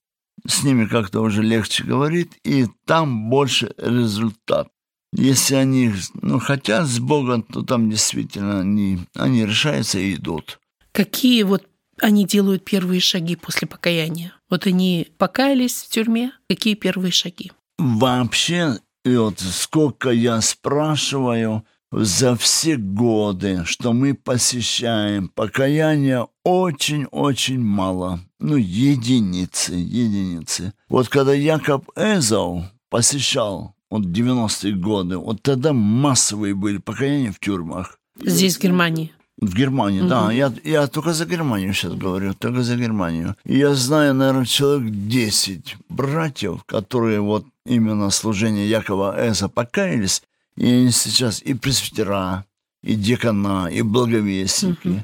с 0.47 0.63
ними 0.63 0.85
как-то 0.85 1.19
уже 1.19 1.43
легче 1.43 1.83
говорить, 1.83 2.31
и 2.45 2.67
там 2.85 3.29
больше 3.29 3.73
результат. 3.77 4.69
Если 5.12 5.55
они 5.55 5.91
ну, 6.21 6.39
хотят 6.39 6.88
с 6.88 6.99
Богом, 6.99 7.43
то 7.43 7.63
там 7.63 7.89
действительно 7.89 8.62
они, 8.62 8.99
они 9.15 9.45
решаются 9.45 9.99
и 9.99 10.15
идут. 10.15 10.59
Какие 10.93 11.43
вот 11.43 11.67
они 12.01 12.25
делают 12.25 12.63
первые 12.63 13.01
шаги 13.01 13.35
после 13.35 13.67
покаяния? 13.67 14.33
Вот 14.49 14.67
они 14.67 15.07
покаялись 15.17 15.81
в 15.81 15.89
тюрьме, 15.89 16.31
какие 16.47 16.75
первые 16.75 17.12
шаги? 17.12 17.51
Вообще, 17.77 18.79
и 19.03 19.15
вот 19.17 19.39
сколько 19.39 20.12
я 20.12 20.39
спрашиваю– 20.39 21.65
за 21.91 22.36
все 22.36 22.78
годы, 22.78 23.63
что 23.65 23.93
мы 23.93 24.13
посещаем, 24.13 25.30
покаяния 25.30 26.28
очень-очень 26.43 27.60
мало. 27.60 28.19
Ну, 28.39 28.56
единицы, 28.56 29.73
единицы. 29.73 30.73
Вот 30.88 31.10
когда 31.10 31.34
Якоб 31.34 31.89
Эзау 31.95 32.65
посещал 32.89 33.75
вот 33.89 34.06
90-е 34.06 34.73
годы, 34.73 35.17
вот 35.17 35.41
тогда 35.41 35.73
массовые 35.73 36.54
были 36.54 36.78
покаяния 36.78 37.32
в 37.32 37.39
тюрьмах. 37.39 37.99
Здесь, 38.21 38.58
в 38.58 38.62
Германии? 38.62 39.12
В 39.41 39.56
Германии, 39.56 40.02
угу. 40.02 40.10
да. 40.10 40.32
Я, 40.32 40.54
я 40.63 40.88
только 40.88 41.13
за 41.13 41.25
Германию 41.25 41.73
сейчас 41.73 41.93
говорю, 41.93 42.34
только 42.34 42.62
за 42.62 42.75
Германию. 42.75 43.36
И 43.45 43.58
я 43.58 43.73
знаю, 43.73 44.13
наверное, 44.13 44.45
человек 44.45 44.91
10 44.91 45.78
братьев, 45.88 46.63
которые 46.65 47.21
вот 47.21 47.45
именно 47.65 48.10
служение 48.10 48.69
Якова 48.69 49.15
Эза 49.30 49.47
покаялись, 49.47 50.23
и 50.59 50.91
сейчас 50.91 51.41
и 51.41 51.53
пресвитера, 51.53 52.45
и 52.83 52.95
декана, 52.95 53.69
и 53.71 53.81
благовестники. 53.81 54.87
Угу. 54.87 55.03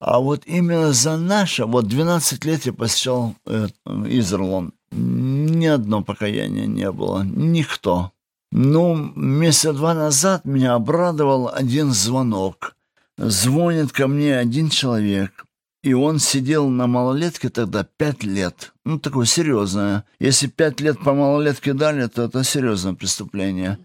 А 0.00 0.18
вот 0.18 0.42
именно 0.46 0.92
за 0.92 1.16
наше, 1.16 1.64
вот 1.64 1.86
12 1.86 2.44
лет 2.44 2.66
я 2.66 2.72
посещал 2.72 3.34
э, 3.46 3.68
Изерлон, 3.86 4.72
ни 4.90 5.66
одно 5.66 6.02
покаяние 6.02 6.66
не 6.66 6.90
было, 6.90 7.22
никто. 7.22 8.12
Ну, 8.52 8.94
месяца 9.14 9.72
два 9.72 9.94
назад 9.94 10.44
меня 10.44 10.74
обрадовал 10.74 11.50
один 11.52 11.92
звонок. 11.92 12.76
Звонит 13.16 13.92
ко 13.92 14.08
мне 14.08 14.36
один 14.36 14.68
человек, 14.68 15.46
и 15.82 15.94
он 15.94 16.18
сидел 16.18 16.68
на 16.68 16.86
малолетке 16.86 17.48
тогда 17.48 17.86
пять 17.96 18.24
лет. 18.24 18.72
Ну, 18.84 18.98
такое 18.98 19.24
серьезное. 19.24 20.04
Если 20.20 20.48
пять 20.48 20.80
лет 20.80 20.98
по 20.98 21.14
малолетке 21.14 21.72
дали, 21.72 22.06
то 22.08 22.24
это 22.24 22.44
серьезное 22.44 22.94
преступление. 22.94 23.78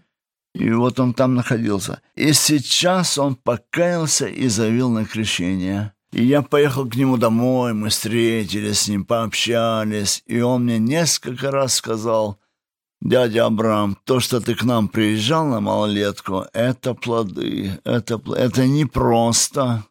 И 0.54 0.70
вот 0.70 1.00
он 1.00 1.14
там 1.14 1.34
находился. 1.34 2.00
И 2.14 2.32
сейчас 2.32 3.18
он 3.18 3.36
покаялся 3.36 4.26
и 4.26 4.48
завел 4.48 4.90
на 4.90 5.04
крещение. 5.04 5.92
И 6.12 6.24
я 6.24 6.42
поехал 6.42 6.86
к 6.86 6.94
нему 6.94 7.16
домой, 7.16 7.72
мы 7.72 7.88
встретились 7.88 8.80
с 8.80 8.88
ним, 8.88 9.04
пообщались. 9.06 10.22
И 10.26 10.40
он 10.40 10.64
мне 10.64 10.78
несколько 10.78 11.50
раз 11.50 11.74
сказал, 11.74 12.38
дядя 13.00 13.46
Абрам, 13.46 13.96
то, 14.04 14.20
что 14.20 14.40
ты 14.40 14.54
к 14.54 14.62
нам 14.62 14.88
приезжал 14.88 15.46
на 15.46 15.60
малолетку, 15.60 16.44
это 16.52 16.92
плоды, 16.92 17.80
это, 17.84 18.20
это 18.36 18.66
не 18.66 18.84
просто, 18.84 19.84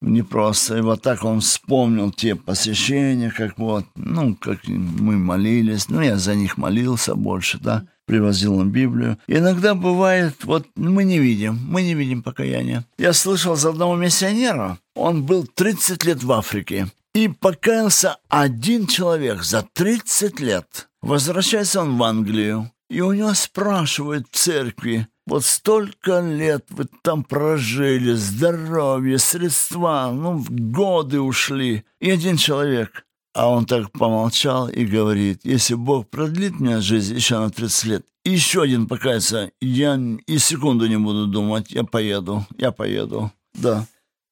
не 0.00 0.22
просто. 0.22 0.78
И 0.78 0.80
вот 0.80 1.00
так 1.00 1.22
он 1.22 1.40
вспомнил 1.40 2.10
те 2.10 2.34
посещения, 2.34 3.30
как 3.30 3.56
вот, 3.56 3.84
ну, 3.94 4.34
как 4.34 4.66
мы 4.66 5.16
молились. 5.16 5.88
Ну, 5.88 6.00
я 6.00 6.16
за 6.16 6.34
них 6.34 6.56
молился 6.56 7.14
больше, 7.14 7.58
да 7.60 7.86
привозил 8.12 8.60
им 8.60 8.70
Библию. 8.70 9.16
Иногда 9.26 9.74
бывает, 9.74 10.44
вот 10.44 10.66
мы 10.76 11.04
не 11.04 11.18
видим, 11.18 11.58
мы 11.66 11.80
не 11.80 11.94
видим 11.94 12.22
покаяния. 12.22 12.84
Я 12.98 13.14
слышал 13.14 13.56
за 13.56 13.70
одного 13.70 13.96
миссионера, 13.96 14.78
он 14.94 15.22
был 15.22 15.46
30 15.46 16.04
лет 16.04 16.22
в 16.22 16.30
Африке, 16.30 16.88
и 17.14 17.28
покаялся 17.28 18.18
один 18.28 18.86
человек 18.86 19.42
за 19.42 19.62
30 19.62 20.40
лет. 20.40 20.90
Возвращается 21.00 21.80
он 21.80 21.96
в 21.96 22.02
Англию, 22.02 22.70
и 22.90 23.00
у 23.00 23.14
него 23.14 23.32
спрашивают 23.32 24.26
в 24.30 24.36
церкви, 24.36 25.08
вот 25.26 25.46
столько 25.46 26.20
лет 26.20 26.66
вы 26.68 26.84
там 27.02 27.24
прожили, 27.24 28.12
здоровье, 28.12 29.16
средства, 29.16 30.10
ну, 30.12 30.44
годы 30.50 31.18
ушли. 31.20 31.84
И 32.00 32.10
один 32.10 32.36
человек, 32.36 33.06
а 33.34 33.48
он 33.48 33.66
так 33.66 33.90
помолчал 33.92 34.68
и 34.68 34.84
говорит, 34.84 35.40
если 35.44 35.74
Бог 35.74 36.08
продлит 36.08 36.60
мне 36.60 36.80
жизнь 36.80 37.14
еще 37.14 37.38
на 37.38 37.50
30 37.50 37.84
лет, 37.84 38.06
еще 38.24 38.62
один 38.62 38.86
покаяться, 38.86 39.50
я 39.60 39.98
и 40.26 40.38
секунду 40.38 40.86
не 40.86 40.98
буду 40.98 41.26
думать, 41.26 41.70
я 41.70 41.84
поеду, 41.84 42.46
я 42.58 42.72
поеду, 42.72 43.32
да. 43.54 43.86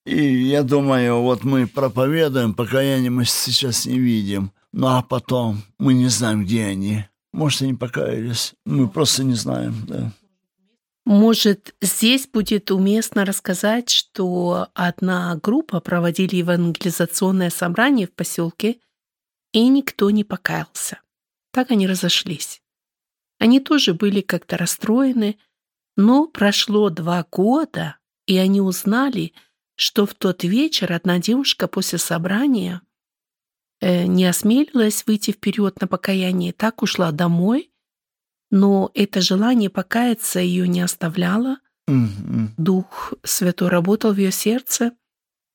И 0.07 0.49
я 0.49 0.63
думаю, 0.63 1.23
вот 1.23 1.45
мы 1.45 1.67
проповедуем, 1.67 2.55
покаяние 2.55 3.11
мы 3.11 3.25
сейчас 3.25 3.87
не 3.87 3.99
видим, 3.99 4.53
ну 4.73 4.87
а 4.87 5.03
потом 5.03 5.63
мы 5.79 5.95
не 5.95 6.09
знаем, 6.09 6.45
где 6.45 6.65
они. 6.65 7.05
Может, 7.33 7.63
они 7.63 7.75
покаялись. 7.75 8.55
Мы 8.67 8.89
просто 8.89 9.25
не 9.25 9.35
знаем, 9.35 9.75
да. 9.87 10.13
Может, 11.07 11.75
здесь 11.81 12.29
будет 12.33 12.71
уместно 12.71 13.25
рассказать, 13.25 13.89
что 13.89 14.69
одна 14.75 15.39
группа 15.43 15.81
проводили 15.81 16.37
евангелизационное 16.37 17.51
собрание 17.51 18.07
в 18.07 18.13
поселке, 18.13 18.77
и 19.53 19.69
никто 19.69 20.11
не 20.11 20.25
покаялся. 20.25 21.01
Так 21.53 21.71
они 21.71 21.87
разошлись. 21.87 22.63
Они 23.39 23.59
тоже 23.61 23.95
были 23.95 24.21
как-то 24.21 24.57
расстроены, 24.57 25.39
но 25.97 26.27
прошло 26.27 26.91
два 26.91 27.27
года, 27.31 27.97
и 28.27 28.37
они 28.37 28.61
узнали, 28.61 29.33
что 29.77 30.07
в 30.07 30.15
тот 30.15 30.45
вечер 30.45 30.93
одна 30.93 31.19
девушка 31.19 31.67
после 31.67 31.99
собрания 31.99 32.83
э, 33.81 34.05
не 34.07 34.27
осмелилась 34.27 35.05
выйти 35.07 35.31
вперед 35.33 35.81
на 35.81 35.87
покаяние, 35.87 36.53
так 36.53 36.83
ушла 36.83 37.13
домой, 37.13 37.71
но 38.51 38.91
это 38.95 39.21
желание 39.21 39.71
покаяться 39.71 40.41
ее 40.41 40.69
не 40.69 40.83
оставляло. 40.83 41.59
Дух 42.57 43.15
Святой 43.25 43.69
работал 43.69 44.13
в 44.13 44.19
ее 44.19 44.31
сердце. 44.31 44.93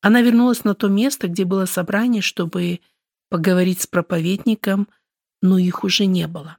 Она 0.02 0.22
вернулась 0.22 0.64
на 0.64 0.76
то 0.76 0.88
место, 0.88 1.28
где 1.28 1.46
было 1.46 1.66
собрание, 1.66 2.22
чтобы 2.22 2.82
поговорить 3.30 3.82
с 3.82 3.88
проповедником, 3.88 4.88
но 5.42 5.58
их 5.58 5.84
уже 5.84 6.06
не 6.06 6.28
было. 6.28 6.58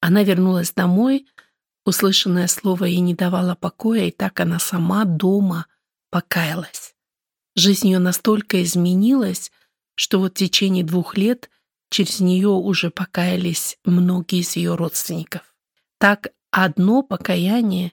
Она 0.00 0.22
вернулась 0.22 0.72
домой, 0.72 1.26
услышанное 1.84 2.46
слово 2.46 2.84
ей 2.84 3.00
не 3.00 3.14
давало 3.14 3.54
покоя, 3.54 4.04
и 4.06 4.10
так 4.10 4.40
она 4.40 4.58
сама 4.58 5.04
дома 5.04 5.66
покаялась. 6.10 6.94
Жизнь 7.56 7.88
ее 7.88 7.98
настолько 7.98 8.62
изменилась, 8.62 9.50
что 9.94 10.20
вот 10.20 10.32
в 10.32 10.38
течение 10.38 10.84
двух 10.84 11.16
лет 11.16 11.50
через 11.90 12.20
нее 12.20 12.48
уже 12.48 12.90
покаялись 12.90 13.78
многие 13.84 14.40
из 14.40 14.54
ее 14.56 14.76
родственников. 14.76 15.42
Так 15.98 16.28
одно 16.50 17.02
покаяние 17.02 17.92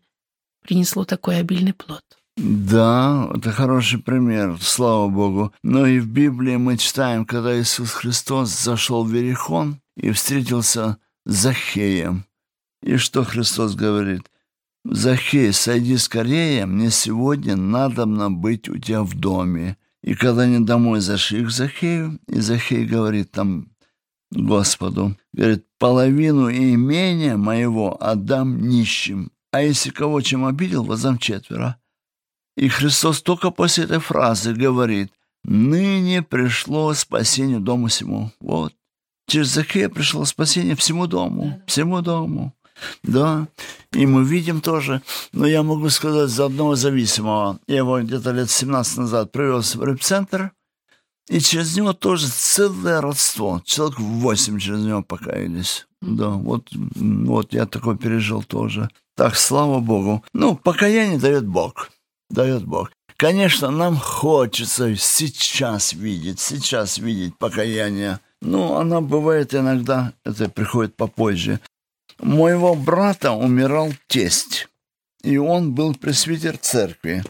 принесло 0.61 1.05
такой 1.05 1.39
обильный 1.39 1.73
плод. 1.73 2.03
Да, 2.37 3.31
это 3.33 3.51
хороший 3.51 3.99
пример, 3.99 4.57
слава 4.59 5.07
Богу. 5.07 5.53
Но 5.63 5.87
и 5.87 5.99
в 5.99 6.07
Библии 6.07 6.57
мы 6.57 6.77
читаем, 6.77 7.25
когда 7.25 7.57
Иисус 7.57 7.91
Христос 7.91 8.49
зашел 8.49 9.05
в 9.05 9.11
Верихон 9.11 9.79
и 9.95 10.11
встретился 10.11 10.97
с 11.25 11.33
Захеем. 11.33 12.25
И 12.83 12.97
что 12.97 13.23
Христос 13.23 13.75
говорит? 13.75 14.29
Захей, 14.83 15.53
сойди 15.53 15.97
скорее, 15.97 16.65
мне 16.65 16.91
сегодня 16.91 17.55
надобно 17.55 18.29
быть 18.29 18.69
у 18.69 18.77
тебя 18.77 19.01
в 19.03 19.15
доме. 19.15 19.77
И 20.03 20.13
когда 20.13 20.43
они 20.43 20.63
домой 20.63 20.99
зашли 20.99 21.43
к 21.43 21.49
Захею, 21.49 22.19
и 22.27 22.39
Захей 22.41 22.85
говорит 22.85 23.31
там 23.31 23.69
Господу, 24.29 25.15
говорит, 25.33 25.65
половину 25.79 26.51
имения 26.51 27.37
моего 27.37 27.97
отдам 27.99 28.61
нищим, 28.67 29.31
а 29.51 29.61
если 29.61 29.89
кого 29.89 30.19
чем 30.21 30.45
обидел, 30.45 30.83
воздам 30.83 31.17
четверо. 31.17 31.79
И 32.55 32.69
Христос 32.69 33.21
только 33.21 33.51
после 33.51 33.83
этой 33.83 33.99
фразы 33.99 34.53
говорит, 34.53 35.11
ныне 35.43 36.21
пришло 36.21 36.93
спасение 36.93 37.59
дому 37.59 37.87
всему. 37.87 38.31
Вот. 38.39 38.73
Через 39.27 39.47
Захея 39.47 39.89
пришло 39.89 40.25
спасение 40.25 40.75
всему 40.75 41.07
дому, 41.07 41.61
всему 41.67 42.01
дому. 42.01 42.53
Да, 43.03 43.47
и 43.93 44.05
мы 44.05 44.25
видим 44.25 44.59
тоже, 44.59 45.01
но 45.31 45.47
я 45.47 45.63
могу 45.63 45.89
сказать 45.89 46.29
за 46.29 46.45
одного 46.45 46.75
зависимого. 46.75 47.59
Я 47.67 47.77
его 47.77 48.01
где-то 48.01 48.31
лет 48.31 48.49
17 48.49 48.97
назад 48.97 49.31
привез 49.31 49.75
в 49.75 49.83
репцентр, 49.83 50.51
и 51.29 51.39
через 51.39 51.75
него 51.75 51.93
тоже 51.93 52.27
целое 52.27 53.01
родство. 53.01 53.61
Человек 53.65 53.99
восемь 53.99 54.59
через 54.59 54.81
него 54.81 55.01
покаялись. 55.01 55.87
Да, 56.01 56.29
вот, 56.29 56.67
вот 56.73 57.53
я 57.53 57.65
такое 57.65 57.95
пережил 57.95 58.43
тоже. 58.43 58.89
Так, 59.15 59.35
слава 59.35 59.79
Богу. 59.79 60.23
Ну, 60.33 60.55
покаяние 60.55 61.17
дает 61.17 61.47
Бог. 61.47 61.89
Дает 62.29 62.65
Бог. 62.65 62.91
Конечно, 63.17 63.71
нам 63.71 63.97
хочется 63.97 64.95
сейчас 64.95 65.93
видеть, 65.93 66.39
сейчас 66.39 66.97
видеть 66.97 67.37
покаяние. 67.37 68.19
Но 68.41 68.77
оно 68.77 69.01
бывает 69.01 69.55
иногда, 69.55 70.13
это 70.25 70.49
приходит 70.49 70.95
попозже. 70.95 71.59
У 72.19 72.27
моего 72.27 72.75
брата 72.75 73.31
умирал 73.31 73.91
тесть, 74.07 74.67
и 75.23 75.37
он 75.37 75.73
был 75.73 75.95
пресвитер 75.95 76.57
церкви. 76.57 77.23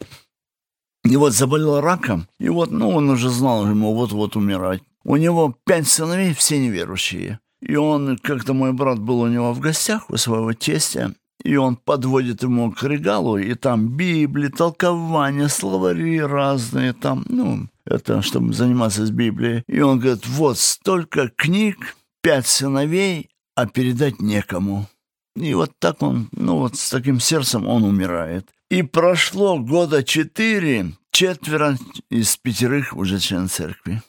И 1.03 1.15
вот 1.17 1.33
заболел 1.33 1.81
раком, 1.81 2.27
и 2.39 2.49
вот, 2.49 2.71
ну, 2.71 2.89
он 2.89 3.09
уже 3.09 3.29
знал, 3.29 3.67
ему 3.67 3.93
вот-вот 3.93 4.35
умирать. 4.35 4.81
У 5.03 5.17
него 5.17 5.55
пять 5.65 5.87
сыновей, 5.87 6.33
все 6.33 6.57
неверующие. 6.57 7.39
И 7.61 7.75
он, 7.75 8.17
как-то 8.17 8.53
мой 8.53 8.73
брат 8.73 8.99
был 8.99 9.21
у 9.21 9.27
него 9.27 9.53
в 9.53 9.59
гостях, 9.59 10.09
у 10.09 10.17
своего 10.17 10.53
тестя, 10.53 11.13
и 11.45 11.55
он 11.57 11.75
подводит 11.75 12.41
ему 12.41 12.71
к 12.71 12.83
регалу, 12.83 13.37
и 13.37 13.53
там 13.53 13.89
Библии, 13.89 14.47
толкования, 14.47 15.47
словари 15.47 16.19
разные, 16.19 16.93
там, 16.93 17.23
ну, 17.29 17.67
это 17.85 18.23
чтобы 18.23 18.51
заниматься 18.51 19.05
с 19.05 19.11
Библией. 19.11 19.63
И 19.67 19.79
он 19.79 19.99
говорит, 19.99 20.25
вот 20.27 20.57
столько 20.57 21.29
книг, 21.29 21.95
пять 22.23 22.47
сыновей, 22.47 23.29
а 23.55 23.67
передать 23.67 24.19
некому. 24.19 24.87
И 25.35 25.53
вот 25.53 25.71
так 25.79 26.01
он, 26.01 26.29
ну 26.31 26.57
вот 26.57 26.77
с 26.77 26.89
таким 26.89 27.19
сердцем 27.19 27.67
он 27.67 27.83
умирает. 27.83 28.49
И 28.71 28.81
прошло 28.81 29.59
года 29.59 30.03
четыре, 30.03 30.93
четверо 31.11 31.77
из 32.09 32.37
пятерых 32.37 32.97
уже 32.97 33.19
член 33.19 33.49
церкви. 33.49 34.01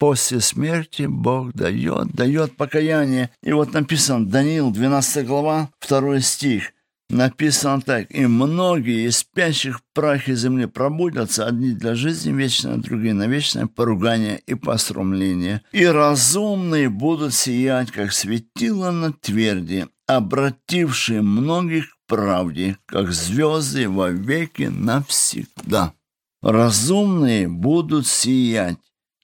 После 0.00 0.40
смерти 0.40 1.02
Бог 1.02 1.52
дает, 1.52 2.08
дает 2.14 2.56
покаяние. 2.56 3.30
И 3.44 3.52
вот 3.52 3.74
написано, 3.74 4.26
Даниил, 4.26 4.72
12 4.72 5.26
глава, 5.26 5.68
2 5.86 6.20
стих. 6.20 6.72
Написано 7.10 7.82
так, 7.82 8.06
«И 8.10 8.24
многие 8.26 9.08
из 9.08 9.18
спящих 9.18 9.80
в 9.80 9.82
прахе 9.92 10.36
земли 10.36 10.66
пробудятся, 10.66 11.44
одни 11.44 11.72
для 11.72 11.96
жизни 11.96 12.32
вечной, 12.32 12.78
другие 12.78 13.14
на 13.14 13.26
вечное 13.26 13.66
поругание 13.66 14.40
и 14.46 14.54
посрамление. 14.54 15.62
И 15.72 15.84
разумные 15.84 16.88
будут 16.88 17.34
сиять, 17.34 17.90
как 17.90 18.12
светило 18.12 18.92
на 18.92 19.12
тверди, 19.12 19.88
обратившие 20.06 21.22
многих 21.22 21.90
к 21.90 21.96
правде, 22.06 22.76
как 22.86 23.10
звезды 23.10 23.88
во 23.88 24.10
веки 24.10 24.70
навсегда. 24.70 25.94
Разумные 26.42 27.48
будут 27.48 28.06
сиять, 28.06 28.78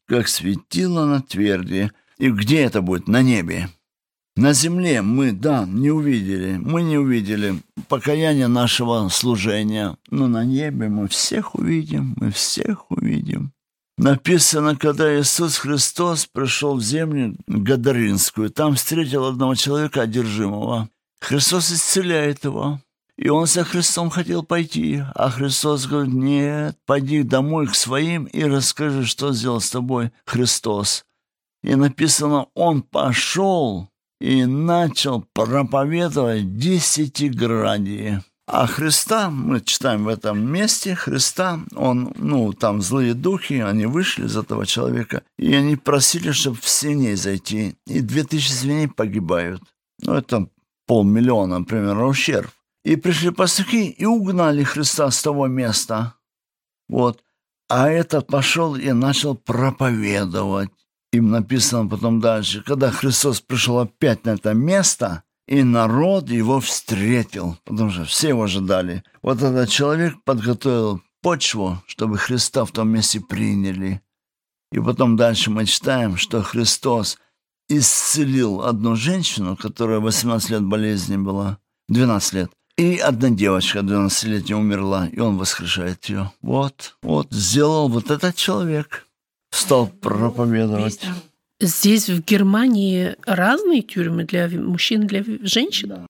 как 0.07 0.27
светило 0.27 1.05
на 1.07 1.23
тверди. 1.23 1.93
И 2.19 2.31
где 2.31 2.63
это 2.63 2.83
будет? 2.83 3.07
На 3.07 3.23
небе. 3.23 3.69
На 4.37 4.53
земле 4.53 5.01
мы, 5.01 5.33
да, 5.33 5.65
не 5.65 5.91
увидели, 5.91 6.59
мы 6.59 6.83
не 6.83 6.99
увидели 6.99 7.63
покаяния 7.89 8.49
нашего 8.49 9.09
служения, 9.09 9.97
но 10.11 10.29
на 10.29 10.45
небе 10.45 10.91
мы 10.91 11.09
всех 11.09 11.55
увидим, 11.55 12.15
мы 12.21 12.31
всех 12.31 12.91
увидим. 12.91 13.53
Написано, 13.97 14.77
когда 14.77 15.19
Иисус 15.19 15.57
Христос 15.57 16.27
пришел 16.27 16.77
в 16.77 16.83
землю 16.83 17.35
Гадаринскую, 17.47 18.51
там 18.51 18.75
встретил 18.75 19.25
одного 19.25 19.55
человека 19.55 20.03
одержимого. 20.03 20.91
Христос 21.19 21.73
исцеляет 21.73 22.45
его. 22.45 22.79
И 23.17 23.31
он 23.31 23.47
за 23.47 23.65
Христом 23.65 24.11
хотел 24.11 24.43
пойти, 24.43 25.03
а 25.15 25.31
Христос 25.31 25.87
говорит, 25.87 26.13
нет, 26.13 26.77
пойди 26.85 27.23
домой 27.23 27.69
к 27.69 27.75
своим 27.75 28.25
и 28.25 28.45
расскажи, 28.45 29.07
что 29.07 29.33
сделал 29.33 29.63
с 29.63 29.71
тобой 29.71 30.11
Христос. 30.27 31.07
И 31.63 31.75
написано, 31.75 32.49
он 32.53 32.83
пошел 32.83 33.89
и 34.21 34.45
начал 34.45 35.25
проповедовать 35.33 36.57
десятиградие. 36.59 38.25
А 38.49 38.69
Христа, 38.69 39.29
мы 39.29 39.61
читаем 39.61 40.05
в 40.05 40.09
этом 40.09 40.39
месте, 40.41 40.95
Христа, 40.95 41.61
он, 41.75 42.13
ну, 42.17 42.53
там 42.53 42.81
злые 42.81 43.15
духи, 43.15 43.55
они 43.55 43.87
вышли 43.87 44.27
из 44.27 44.37
этого 44.37 44.65
человека, 44.67 45.23
и 45.37 45.53
они 45.53 45.75
просили, 45.75 46.31
чтобы 46.31 46.59
в 46.61 46.69
свиней 46.69 47.17
зайти, 47.17 47.75
и 47.89 48.01
две 48.01 48.23
тысячи 48.23 48.53
свиней 48.53 48.89
погибают. 48.89 49.63
Ну, 50.01 50.15
это 50.15 50.49
полмиллиона, 50.87 51.65
примерно, 51.65 52.07
ущерб. 52.07 52.51
И 52.85 52.95
пришли 52.95 53.31
пастухи 53.31 53.89
и 53.89 54.05
угнали 54.05 54.63
Христа 54.63 55.11
с 55.11 55.21
того 55.21 55.49
места. 55.49 56.15
Вот. 56.89 57.21
А 57.69 57.89
этот 57.89 58.29
пошел 58.29 58.77
и 58.77 58.93
начал 58.93 59.35
проповедовать. 59.35 60.71
Им 61.17 61.31
написано 61.31 61.89
потом 61.89 62.21
дальше, 62.21 62.63
когда 62.63 62.91
Христос 62.91 63.41
пришел 63.41 63.79
опять 63.79 64.27
на 64.27 64.31
это 64.31 64.53
место, 64.53 65.23
и 65.49 65.63
народ 65.63 66.29
его 66.29 66.61
встретил, 66.61 67.57
потому 67.65 67.91
что 67.91 68.05
все 68.05 68.29
его 68.29 68.43
ожидали. 68.43 69.03
Вот 69.23 69.41
этот 69.41 69.71
человек 69.71 70.23
подготовил 70.25 71.01
почву, 71.23 71.83
чтобы 71.87 72.19
Христа 72.19 72.67
в 72.67 72.71
том 72.71 72.91
месте 72.91 73.21
приняли. 73.21 74.03
И 74.73 74.79
потом 74.79 75.17
дальше 75.17 75.51
мы 75.51 75.65
читаем, 75.65 76.19
что 76.19 76.43
Христос 76.43 77.17
исцелил 77.71 78.61
одну 78.61 78.95
женщину, 78.95 79.57
которая 79.57 80.01
18 80.01 80.51
лет 80.51 80.65
болезни 80.65 81.17
была, 81.17 81.57
12 81.89 82.33
лет, 82.35 82.51
и 82.77 82.99
одна 82.99 83.31
девочка 83.31 83.79
12-летняя 83.79 84.59
умерла, 84.59 85.09
и 85.09 85.19
он 85.19 85.39
воскрешает 85.39 86.05
ее. 86.11 86.31
Вот, 86.43 86.99
вот, 87.03 87.29
сделал 87.31 87.89
вот 87.89 88.11
этот 88.11 88.37
человек. 88.37 89.06
Стал 89.57 89.89
проповедовать. 89.89 91.01
Здесь 91.61 92.11
в 92.11 92.23
Германии 92.23 93.17
разные 93.25 93.83
тюрьмы 93.83 94.25
для 94.25 94.49
мужчин 94.49 95.07
для 95.07 95.25
женщин? 95.41 95.89
Да. 95.89 96.07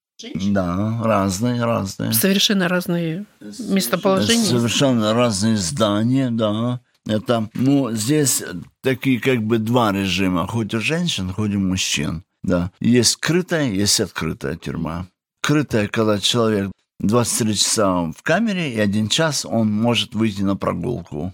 Да, 0.47 1.01
разные, 1.05 1.63
разные. 1.63 2.13
Совершенно 2.13 2.69
разные 2.69 3.27
местоположения. 3.41 4.45
Совершенно 4.45 5.15
разные 5.15 5.57
здания, 5.57 6.31
да. 6.31 6.81
Это, 7.07 7.49
ну, 7.55 7.93
здесь 7.93 8.43
такие 8.83 9.21
как 9.21 9.43
бы 9.43 9.59
два 9.59 9.93
режима, 9.93 10.47
хоть 10.47 10.75
у 10.75 10.81
женщин, 10.81 11.33
хоть 11.33 11.55
у 11.55 11.61
мужчин. 11.61 12.25
Да. 12.43 12.73
Есть 12.81 13.13
скрытая, 13.13 13.71
есть 13.71 14.01
открытая 14.01 14.57
тюрьма. 14.57 15.07
Скрытая, 15.43 15.87
когда 15.87 16.19
человек 16.19 16.73
23 16.99 17.55
часа 17.55 18.11
в 18.11 18.23
камере, 18.23 18.75
и 18.75 18.81
один 18.81 19.09
час 19.09 19.45
он 19.45 19.71
может 19.71 20.15
выйти 20.15 20.43
на 20.43 20.57
прогулку. 20.57 21.33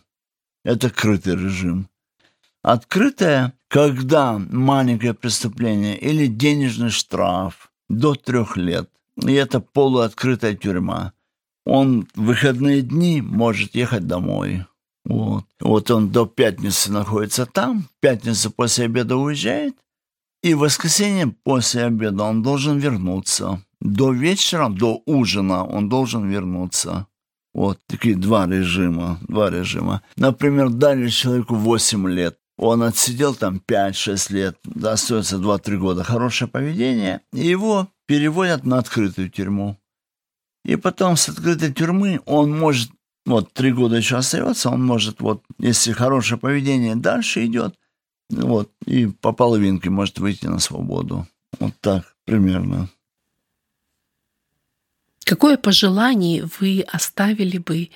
Это 0.64 0.90
крытый 0.90 1.34
режим. 1.34 1.88
Открытая, 2.62 3.54
когда 3.68 4.38
маленькое 4.38 5.14
преступление 5.14 5.98
или 5.98 6.26
денежный 6.26 6.90
штраф 6.90 7.72
до 7.88 8.14
трех 8.14 8.56
лет. 8.56 8.88
И 9.16 9.32
это 9.32 9.60
полуоткрытая 9.60 10.54
тюрьма. 10.54 11.12
Он 11.64 12.08
в 12.14 12.22
выходные 12.22 12.82
дни 12.82 13.20
может 13.20 13.74
ехать 13.74 14.06
домой. 14.06 14.64
Вот. 15.04 15.44
вот 15.60 15.90
он 15.90 16.10
до 16.10 16.26
пятницы 16.26 16.92
находится 16.92 17.44
там, 17.44 17.82
в 17.82 18.00
пятницу 18.00 18.52
после 18.52 18.84
обеда 18.84 19.16
уезжает, 19.16 19.74
и 20.44 20.54
в 20.54 20.60
воскресенье 20.60 21.34
после 21.42 21.84
обеда 21.84 22.24
он 22.24 22.42
должен 22.42 22.78
вернуться. 22.78 23.62
До 23.80 24.12
вечера, 24.12 24.68
до 24.68 25.02
ужина 25.06 25.64
он 25.64 25.88
должен 25.88 26.28
вернуться. 26.28 27.06
Вот 27.52 27.80
такие 27.86 28.16
два 28.16 28.46
режима, 28.46 29.18
два 29.22 29.50
режима. 29.50 30.02
Например, 30.16 30.70
дали 30.70 31.08
человеку 31.08 31.54
8 31.54 32.08
лет. 32.08 32.38
Он 32.64 32.84
отсидел 32.84 33.34
там 33.34 33.60
5-6 33.66 34.32
лет, 34.32 34.56
остается 34.84 35.38
2-3 35.38 35.76
года. 35.78 36.04
Хорошее 36.04 36.48
поведение. 36.48 37.20
И 37.32 37.40
его 37.40 37.88
переводят 38.06 38.64
на 38.64 38.78
открытую 38.78 39.30
тюрьму. 39.30 39.76
И 40.64 40.76
потом 40.76 41.16
с 41.16 41.28
открытой 41.28 41.72
тюрьмы 41.72 42.20
он 42.24 42.56
может, 42.56 42.92
вот 43.26 43.52
три 43.52 43.72
года 43.72 43.96
еще 43.96 44.16
остается, 44.16 44.70
он 44.70 44.84
может, 44.84 45.20
вот, 45.20 45.42
если 45.58 45.90
хорошее 45.90 46.38
поведение 46.38 46.94
дальше 46.94 47.44
идет, 47.46 47.74
вот, 48.30 48.70
и 48.86 49.06
по 49.06 49.32
половинке 49.32 49.90
может 49.90 50.20
выйти 50.20 50.46
на 50.46 50.60
свободу. 50.60 51.26
Вот 51.58 51.72
так 51.80 52.14
примерно. 52.24 52.88
Какое 55.24 55.56
пожелание 55.56 56.48
вы 56.60 56.82
оставили 56.82 57.58
бы 57.58 57.90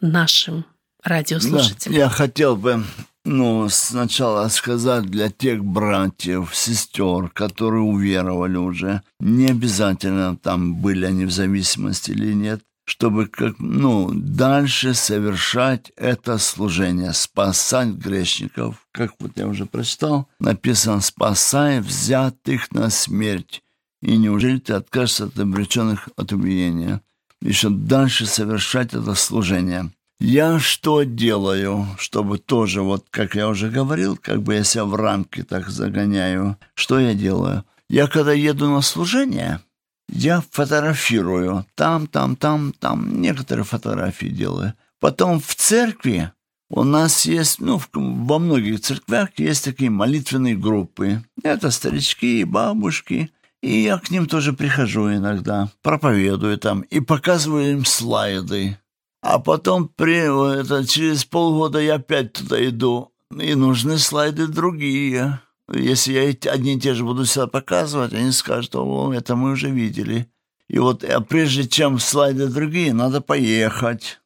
нашим 0.00 0.64
радиослушателям? 1.02 1.94
Да, 1.94 1.98
я 1.98 2.08
хотел 2.08 2.54
бы 2.56 2.84
ну, 3.24 3.68
сначала 3.70 4.48
сказать 4.48 5.06
для 5.06 5.30
тех 5.30 5.64
братьев, 5.64 6.54
сестер, 6.54 7.30
которые 7.30 7.82
уверовали 7.82 8.56
уже, 8.56 9.02
не 9.18 9.46
обязательно 9.46 10.36
там 10.36 10.76
были 10.76 11.06
они 11.06 11.24
в 11.24 11.30
зависимости 11.30 12.10
или 12.10 12.34
нет, 12.34 12.62
чтобы 12.84 13.26
как, 13.26 13.58
ну, 13.58 14.10
дальше 14.12 14.92
совершать 14.92 15.90
это 15.96 16.36
служение, 16.36 17.14
спасать 17.14 17.88
грешников. 17.88 18.86
Как 18.92 19.12
вот 19.18 19.32
я 19.36 19.46
уже 19.46 19.64
прочитал, 19.64 20.28
написано 20.38 21.00
«спасай 21.00 21.80
взятых 21.80 22.72
на 22.72 22.90
смерть». 22.90 23.62
И 24.02 24.18
неужели 24.18 24.58
ты 24.58 24.74
откажешься 24.74 25.24
от 25.24 25.38
обреченных 25.38 26.10
от 26.16 26.32
убиения? 26.32 27.00
Еще 27.40 27.70
дальше 27.70 28.26
совершать 28.26 28.92
это 28.92 29.14
служение– 29.14 29.90
я 30.20 30.58
что 30.58 31.02
делаю, 31.02 31.86
чтобы 31.98 32.38
тоже, 32.38 32.82
вот 32.82 33.06
как 33.10 33.34
я 33.34 33.48
уже 33.48 33.70
говорил, 33.70 34.16
как 34.16 34.42
бы 34.42 34.54
я 34.54 34.64
себя 34.64 34.84
в 34.84 34.94
рамки 34.94 35.42
так 35.42 35.68
загоняю. 35.68 36.56
Что 36.74 36.98
я 37.00 37.14
делаю? 37.14 37.64
Я 37.88 38.06
когда 38.06 38.32
еду 38.32 38.68
на 38.68 38.80
служение, 38.80 39.60
я 40.08 40.42
фотографирую. 40.50 41.66
Там, 41.74 42.06
там, 42.06 42.36
там, 42.36 42.72
там. 42.72 43.20
Некоторые 43.20 43.64
фотографии 43.64 44.26
делаю. 44.26 44.74
Потом 45.00 45.40
в 45.40 45.54
церкви 45.54 46.30
у 46.70 46.82
нас 46.84 47.26
есть, 47.26 47.60
ну, 47.60 47.80
во 47.92 48.38
многих 48.38 48.80
церквях 48.80 49.30
есть 49.36 49.64
такие 49.64 49.90
молитвенные 49.90 50.56
группы. 50.56 51.22
Это 51.42 51.70
старички 51.70 52.40
и 52.40 52.44
бабушки. 52.44 53.30
И 53.62 53.80
я 53.80 53.98
к 53.98 54.10
ним 54.10 54.26
тоже 54.26 54.52
прихожу 54.52 55.12
иногда, 55.14 55.70
проповедую 55.82 56.58
там 56.58 56.82
и 56.82 57.00
показываю 57.00 57.72
им 57.72 57.84
слайды 57.84 58.78
а 59.24 59.38
потом 59.38 59.88
при, 59.88 60.60
это, 60.60 60.86
через 60.86 61.24
полгода 61.24 61.80
я 61.80 61.94
опять 61.94 62.34
туда 62.34 62.62
иду, 62.68 63.10
и 63.30 63.54
нужны 63.54 63.96
слайды 63.96 64.46
другие. 64.46 65.40
Если 65.72 66.12
я 66.12 66.52
одни 66.52 66.74
и 66.74 66.78
те 66.78 66.92
же 66.92 67.04
буду 67.04 67.24
себя 67.24 67.46
показывать, 67.46 68.12
они 68.12 68.32
скажут, 68.32 68.76
о, 68.76 69.14
это 69.14 69.34
мы 69.34 69.52
уже 69.52 69.70
видели. 69.70 70.28
И 70.68 70.78
вот 70.78 71.04
а 71.04 71.22
прежде 71.22 71.66
чем 71.66 71.98
слайды 71.98 72.48
другие, 72.48 72.92
надо 72.92 73.22
поехать, 73.22 74.20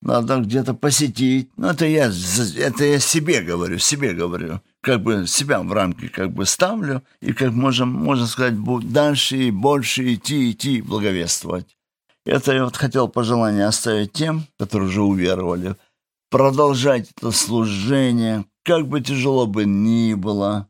надо 0.00 0.38
где-то 0.38 0.72
посетить. 0.72 1.50
Ну, 1.58 1.68
это 1.68 1.84
я, 1.84 2.06
это 2.06 2.84
я 2.84 2.98
себе 2.98 3.42
говорю, 3.42 3.78
себе 3.78 4.14
говорю. 4.14 4.62
Как 4.80 5.02
бы 5.02 5.26
себя 5.26 5.60
в 5.60 5.70
рамки 5.70 6.08
как 6.08 6.32
бы 6.32 6.46
ставлю, 6.46 7.02
и 7.20 7.34
как 7.34 7.52
можем, 7.52 7.90
можно 7.90 8.26
сказать, 8.26 8.54
дальше 8.90 9.36
и 9.36 9.50
больше 9.50 10.14
идти, 10.14 10.50
идти, 10.50 10.80
благовествовать. 10.80 11.76
Это 12.30 12.52
я 12.52 12.64
вот 12.64 12.76
хотел 12.76 13.08
пожелание 13.08 13.66
оставить 13.66 14.12
тем, 14.12 14.44
которые 14.56 14.88
уже 14.88 15.02
уверовали. 15.02 15.74
Продолжать 16.30 17.10
это 17.16 17.32
служение, 17.32 18.44
как 18.62 18.86
бы 18.86 19.00
тяжело 19.00 19.48
бы 19.48 19.64
ни 19.64 20.14
было. 20.14 20.68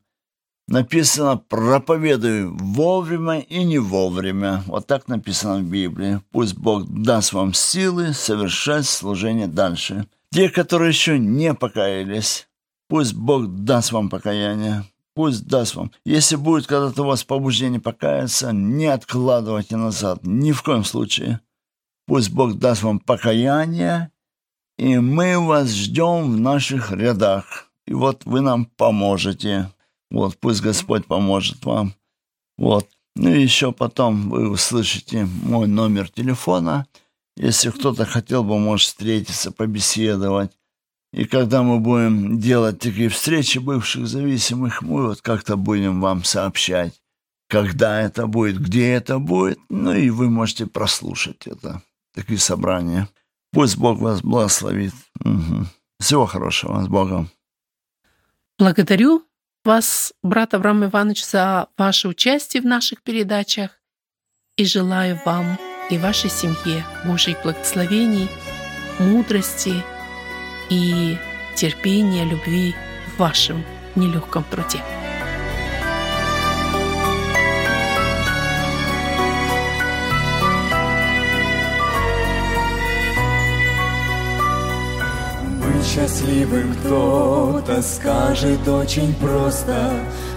Написано 0.67 1.37
«проповедуй 1.37 2.45
вовремя 2.45 3.41
и 3.41 3.63
не 3.63 3.77
вовремя». 3.77 4.63
Вот 4.65 4.87
так 4.87 5.07
написано 5.07 5.59
в 5.59 5.63
Библии. 5.65 6.19
Пусть 6.31 6.57
Бог 6.57 6.87
даст 6.87 7.31
вам 7.31 7.53
силы 7.53 8.13
совершать 8.13 8.87
служение 8.87 9.45
дальше. 9.45 10.07
Те, 10.31 10.49
которые 10.49 10.89
еще 10.89 11.19
не 11.19 11.53
покаялись, 11.53 12.47
пусть 12.89 13.13
Бог 13.13 13.47
даст 13.47 13.91
вам 13.91 14.09
покаяние. 14.09 14.85
Пусть 15.13 15.45
даст 15.45 15.75
вам. 15.75 15.91
Если 16.05 16.37
будет 16.37 16.65
когда-то 16.65 17.03
у 17.03 17.05
вас 17.05 17.23
побуждение 17.23 17.79
покаяться, 17.79 18.51
не 18.51 18.87
откладывайте 18.87 19.75
назад. 19.75 20.21
Ни 20.23 20.53
в 20.53 20.63
коем 20.63 20.83
случае. 20.83 21.39
Пусть 22.11 22.29
Бог 22.29 22.55
даст 22.55 22.83
вам 22.83 22.99
покаяние, 22.99 24.11
и 24.77 24.97
мы 24.97 25.39
вас 25.39 25.69
ждем 25.69 26.33
в 26.33 26.39
наших 26.41 26.91
рядах. 26.91 27.71
И 27.87 27.93
вот 27.93 28.25
вы 28.25 28.41
нам 28.41 28.65
поможете. 28.65 29.71
Вот, 30.09 30.37
пусть 30.37 30.61
Господь 30.61 31.05
поможет 31.05 31.63
вам. 31.63 31.93
Вот. 32.57 32.89
Ну 33.15 33.29
и 33.29 33.41
еще 33.41 33.71
потом 33.71 34.29
вы 34.29 34.49
услышите 34.49 35.25
мой 35.25 35.67
номер 35.67 36.09
телефона. 36.09 36.85
Если 37.37 37.69
кто-то 37.69 38.03
хотел 38.03 38.43
бы, 38.43 38.59
может, 38.59 38.89
встретиться, 38.89 39.53
побеседовать. 39.53 40.51
И 41.13 41.23
когда 41.23 41.63
мы 41.63 41.79
будем 41.79 42.41
делать 42.41 42.79
такие 42.79 43.07
встречи 43.07 43.57
бывших 43.57 44.05
зависимых, 44.05 44.81
мы 44.81 45.07
вот 45.07 45.21
как-то 45.21 45.55
будем 45.55 46.01
вам 46.01 46.25
сообщать, 46.25 47.01
когда 47.47 48.01
это 48.01 48.27
будет, 48.27 48.59
где 48.59 48.91
это 48.91 49.17
будет. 49.17 49.59
Ну 49.69 49.93
и 49.93 50.09
вы 50.09 50.29
можете 50.29 50.67
прослушать 50.67 51.47
это 51.47 51.81
такие 52.13 52.39
собрания. 52.39 53.07
Пусть 53.51 53.77
Бог 53.77 53.99
вас 53.99 54.21
благословит. 54.21 54.93
Угу. 55.23 55.65
Всего 55.99 56.25
хорошего. 56.25 56.81
С 56.83 56.87
Богом. 56.87 57.29
Благодарю 58.57 59.23
вас, 59.63 60.13
брат 60.23 60.53
Авраам 60.53 60.85
Иванович, 60.85 61.25
за 61.25 61.67
ваше 61.77 62.07
участие 62.07 62.61
в 62.61 62.65
наших 62.65 63.01
передачах 63.01 63.71
и 64.55 64.65
желаю 64.65 65.19
вам 65.25 65.57
и 65.89 65.97
вашей 65.97 66.29
семье 66.29 66.85
Божьих 67.05 67.41
благословений, 67.43 68.29
мудрости 68.99 69.83
и 70.69 71.17
терпения, 71.55 72.23
любви 72.23 72.73
в 73.07 73.19
вашем 73.19 73.63
нелегком 73.95 74.43
труде. 74.45 74.81
Счастливым 85.91 86.73
кто-то 86.75 87.81
скажет 87.81 88.65
очень 88.65 89.13
просто, 89.15 89.91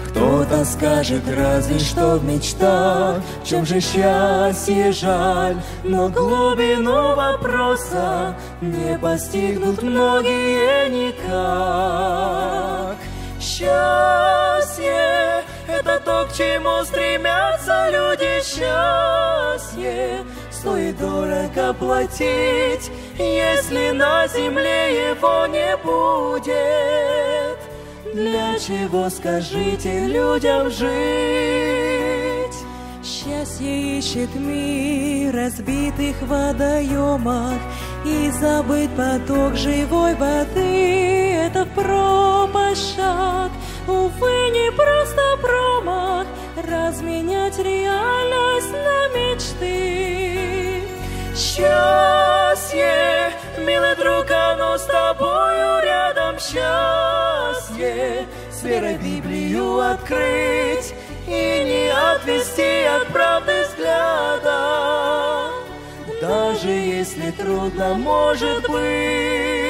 кто-то 0.09 0.65
скажет 0.65 1.23
разве 1.33 1.79
что 1.79 2.17
в 2.17 2.25
мечтах, 2.25 3.21
в 3.41 3.47
чем 3.47 3.65
же 3.65 3.79
счастье 3.79 4.91
жаль, 4.91 5.55
но 5.83 6.09
глубину 6.09 7.15
вопроса 7.15 8.35
не 8.59 8.99
постигнут 8.99 9.81
многие 9.81 10.89
никак. 10.89 12.97
Счастье— 13.39 15.41
это 15.67 16.01
то, 16.03 16.27
к 16.29 16.33
чему 16.35 16.83
стремятся 16.83 17.89
люди, 17.91 18.41
счастье 18.43 20.25
стоит 20.55 20.97
дорого 20.97 21.73
платить, 21.73 22.89
если 23.17 23.91
на 23.91 24.27
земле 24.27 25.09
его 25.11 25.45
не 25.47 25.75
будет. 25.77 27.59
Для 28.13 28.57
чего, 28.57 29.09
скажите, 29.09 30.07
людям 30.07 30.69
жить? 30.71 31.85
Счастье 33.03 33.99
ищет 33.99 34.33
мир 34.35 35.35
разбитых 35.35 36.15
водоемах 36.21 37.59
И 38.05 38.31
забыт 38.31 38.89
поток 38.95 39.55
живой 39.55 40.15
воды 40.15 41.33
Это 41.33 41.65
пропасть 41.65 42.95
шаг 42.95 43.51
Увы, 43.87 44.49
не 44.51 44.71
просто 44.71 45.21
промах 45.41 46.25
Разменять 46.55 47.59
реальность 47.59 48.71
на 48.71 49.07
мечты 49.09 50.34
Счастье, 51.35 53.33
милый 53.57 53.93
друг, 53.97 54.31
оно 54.31 54.77
с 54.77 54.85
тобою 54.85 55.83
рядом. 55.83 56.39
Счастье 56.39 58.25
С 58.49 58.63
верой 58.63 58.95
Библию 58.95 59.79
открыть 59.79 60.93
и 61.27 61.29
не 61.29 61.91
отвести 61.91 62.83
от 62.83 63.07
правды 63.07 63.65
взгляда. 63.67 65.49
Даже 66.21 66.69
если 66.69 67.31
трудно 67.31 67.95
может 67.95 68.69
быть 68.69 69.64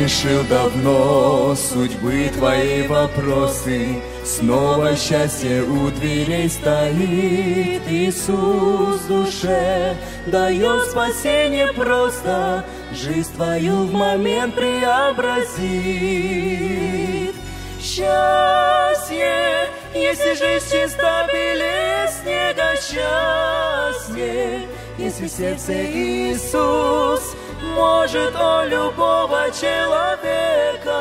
решил 0.00 0.42
давно 0.44 1.54
судьбы 1.54 2.30
твои 2.34 2.86
вопросы. 2.86 4.00
Снова 4.24 4.96
счастье 4.96 5.62
у 5.62 5.90
дверей 5.90 6.48
стоит. 6.48 7.82
Иисус 7.88 9.02
душе 9.02 9.94
дает 10.26 10.90
спасение 10.90 11.72
просто. 11.72 12.64
Жизнь 12.92 13.34
твою 13.34 13.84
в 13.84 13.92
момент 13.92 14.54
преобразит. 14.54 15.60
Счастье, 17.82 19.68
если 19.94 20.34
жизнь 20.34 20.66
чиста 20.70 21.26
белее 21.32 22.08
снега 22.22 22.74
счастье, 22.76 24.62
если 24.98 25.26
в 25.26 25.30
сердце 25.30 25.72
Иисус 25.72 27.34
может 27.62 28.34
о 28.36 28.64
любого 28.66 29.50
человека, 29.50 31.00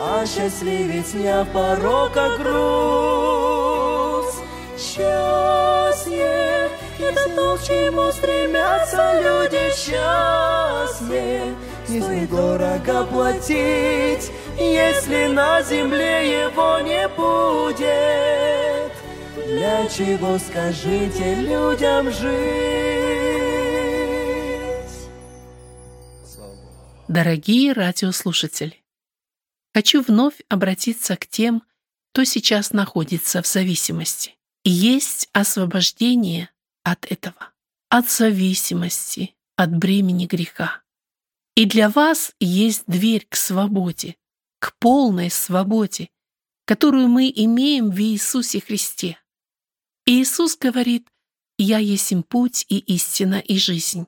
Осчастливить, 0.00 1.08
сняв 1.08 1.48
порока 1.48 2.36
груз. 2.38 4.34
Счастье— 4.78 6.70
это 7.00 7.28
то, 7.34 7.56
к 7.56 7.62
чему 7.64 8.12
стремятся 8.12 9.20
люди 9.20 9.72
счастье. 9.74 11.54
Не 11.88 12.00
стоит 12.00 12.30
дорого 12.30 13.04
платить, 13.10 14.30
если 14.56 15.26
на 15.26 15.62
земле 15.62 16.42
его 16.42 16.78
не 16.80 17.08
будет. 17.08 17.88
Для 19.46 19.88
чего, 19.88 20.38
скажите, 20.38 21.34
людям 21.36 22.10
жить? 22.10 22.87
Дорогие 27.08 27.72
радиослушатели, 27.72 28.84
хочу 29.72 30.02
вновь 30.02 30.42
обратиться 30.50 31.16
к 31.16 31.26
тем, 31.26 31.62
кто 32.12 32.24
сейчас 32.24 32.72
находится 32.74 33.40
в 33.40 33.46
зависимости. 33.46 34.36
И 34.62 34.70
есть 34.70 35.30
освобождение 35.32 36.50
от 36.82 37.10
этого, 37.10 37.54
от 37.88 38.10
зависимости, 38.10 39.34
от 39.56 39.74
бремени 39.74 40.26
греха. 40.26 40.82
И 41.54 41.64
для 41.64 41.88
вас 41.88 42.34
есть 42.40 42.84
дверь 42.86 43.26
к 43.26 43.36
свободе, 43.36 44.16
к 44.58 44.76
полной 44.78 45.30
свободе, 45.30 46.10
которую 46.66 47.08
мы 47.08 47.32
имеем 47.34 47.90
в 47.90 47.98
Иисусе 47.98 48.60
Христе. 48.60 49.18
Иисус 50.04 50.58
говорит, 50.58 51.08
«Я 51.56 51.78
есть 51.78 52.12
им 52.12 52.22
путь 52.22 52.66
и 52.68 52.76
истина 52.80 53.36
и 53.36 53.56
жизнь. 53.56 54.06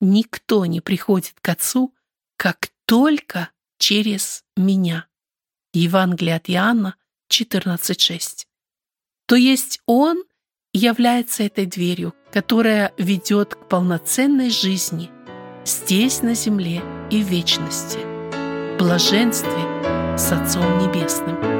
Никто 0.00 0.64
не 0.64 0.80
приходит 0.80 1.34
к 1.40 1.48
Отцу, 1.48 1.92
как 2.36 2.70
только 2.86 3.50
через 3.78 4.44
меня. 4.56 5.06
Евангелие 5.72 6.36
от 6.36 6.48
Иоанна 6.48 6.96
14.6. 7.30 8.46
То 9.26 9.36
есть 9.36 9.80
Он 9.86 10.22
является 10.72 11.42
этой 11.42 11.66
дверью, 11.66 12.14
которая 12.32 12.92
ведет 12.98 13.54
к 13.54 13.68
полноценной 13.68 14.50
жизни 14.50 15.10
здесь, 15.64 16.22
на 16.22 16.34
земле 16.34 16.82
и 17.10 17.22
в 17.22 17.28
вечности, 17.28 17.98
в 18.74 18.78
блаженстве 18.78 20.16
с 20.16 20.32
Отцом 20.32 20.78
Небесным. 20.78 21.55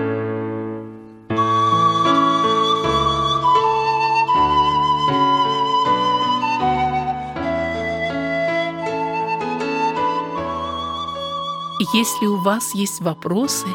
Если 11.79 12.27
у 12.27 12.37
вас 12.37 12.75
есть 12.75 13.03
вопросы, 13.03 13.67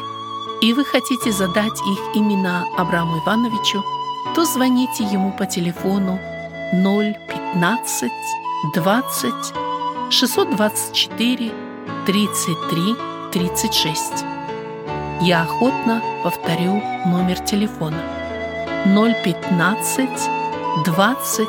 и 0.60 0.72
вы 0.72 0.84
хотите 0.84 1.30
задать 1.30 1.80
их 1.86 1.98
именно 2.16 2.66
Абраму 2.76 3.18
Ивановичу, 3.18 3.84
то 4.34 4.44
звоните 4.44 5.04
ему 5.04 5.30
по 5.36 5.46
телефону 5.46 6.18
015 6.72 8.10
20 8.74 9.34
624 10.10 11.52
33 12.04 12.96
36. 13.32 14.24
Я 15.20 15.42
охотно 15.42 16.02
повторю 16.24 16.82
номер 17.06 17.38
телефона 17.38 18.02
015 18.84 20.08
20 20.84 21.48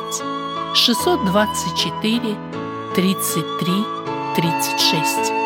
624 0.76 2.36
33 2.94 3.84
36. 4.36 5.43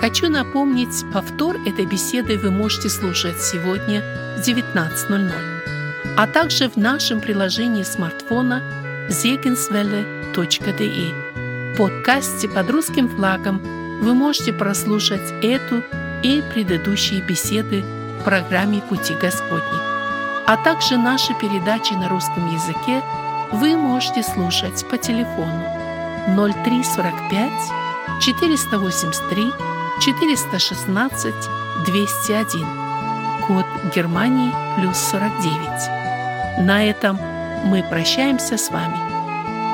Хочу 0.00 0.28
напомнить, 0.30 1.04
повтор 1.12 1.56
этой 1.66 1.84
беседы 1.84 2.38
вы 2.38 2.50
можете 2.50 2.88
слушать 2.88 3.42
сегодня 3.42 4.00
в 4.38 4.40
19.00, 4.40 5.30
а 6.16 6.26
также 6.26 6.70
в 6.70 6.76
нашем 6.76 7.20
приложении 7.20 7.82
смартфона 7.82 8.62
zegenswelle.de. 9.10 11.74
В 11.74 11.76
подкасте 11.76 12.48
под 12.48 12.70
русским 12.70 13.10
флагом 13.10 13.60
вы 14.00 14.14
можете 14.14 14.54
прослушать 14.54 15.34
эту 15.42 15.82
и 16.22 16.42
предыдущие 16.54 17.20
беседы 17.20 17.84
в 18.20 18.24
программе 18.24 18.80
«Пути 18.80 19.14
Господни». 19.20 19.78
А 20.46 20.56
также 20.64 20.96
наши 20.96 21.34
передачи 21.34 21.92
на 21.92 22.08
русском 22.08 22.50
языке 22.50 23.02
вы 23.52 23.76
можете 23.76 24.22
слушать 24.22 24.82
по 24.88 24.96
телефону 24.96 25.62
0345 26.26 27.52
483 28.22 29.52
416 30.00 31.34
201, 31.84 32.66
код 33.46 33.66
Германии 33.94 34.50
плюс 34.76 34.96
49. 34.96 36.66
На 36.66 36.82
этом 36.86 37.18
мы 37.66 37.82
прощаемся 37.82 38.56
с 38.56 38.70
вами. 38.70 38.96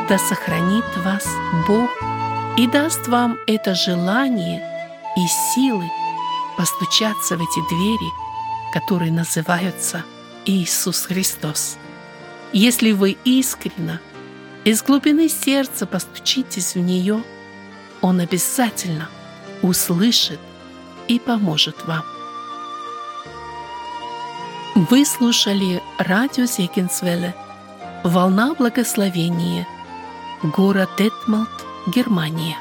Да 0.08 0.18
сохранит 0.18 0.84
вас 1.04 1.24
Бог 1.68 1.90
и 2.58 2.66
даст 2.66 3.06
вам 3.06 3.38
это 3.46 3.76
желание 3.76 4.68
и 5.16 5.26
силы 5.54 5.88
постучаться 6.56 7.36
в 7.36 7.40
эти 7.40 7.68
двери, 7.68 8.12
которые 8.72 9.12
называются 9.12 10.04
Иисус 10.44 11.06
Христос. 11.06 11.76
Если 12.52 12.90
вы 12.90 13.16
искренно, 13.24 14.00
из 14.64 14.82
глубины 14.82 15.28
сердца 15.28 15.86
постучитесь 15.86 16.74
в 16.74 16.80
нее, 16.80 17.22
Он 18.00 18.18
обязательно– 18.18 19.08
услышит 19.66 20.40
и 21.08 21.18
поможет 21.18 21.86
вам. 21.86 22.04
Вы 24.74 25.04
слушали 25.04 25.82
радио 25.98 26.44
Зегенсвелле 26.44 27.34
«Волна 28.04 28.54
благословения» 28.54 29.66
город 30.42 30.90
Детмалт, 30.98 31.48
Германия. 31.86 32.56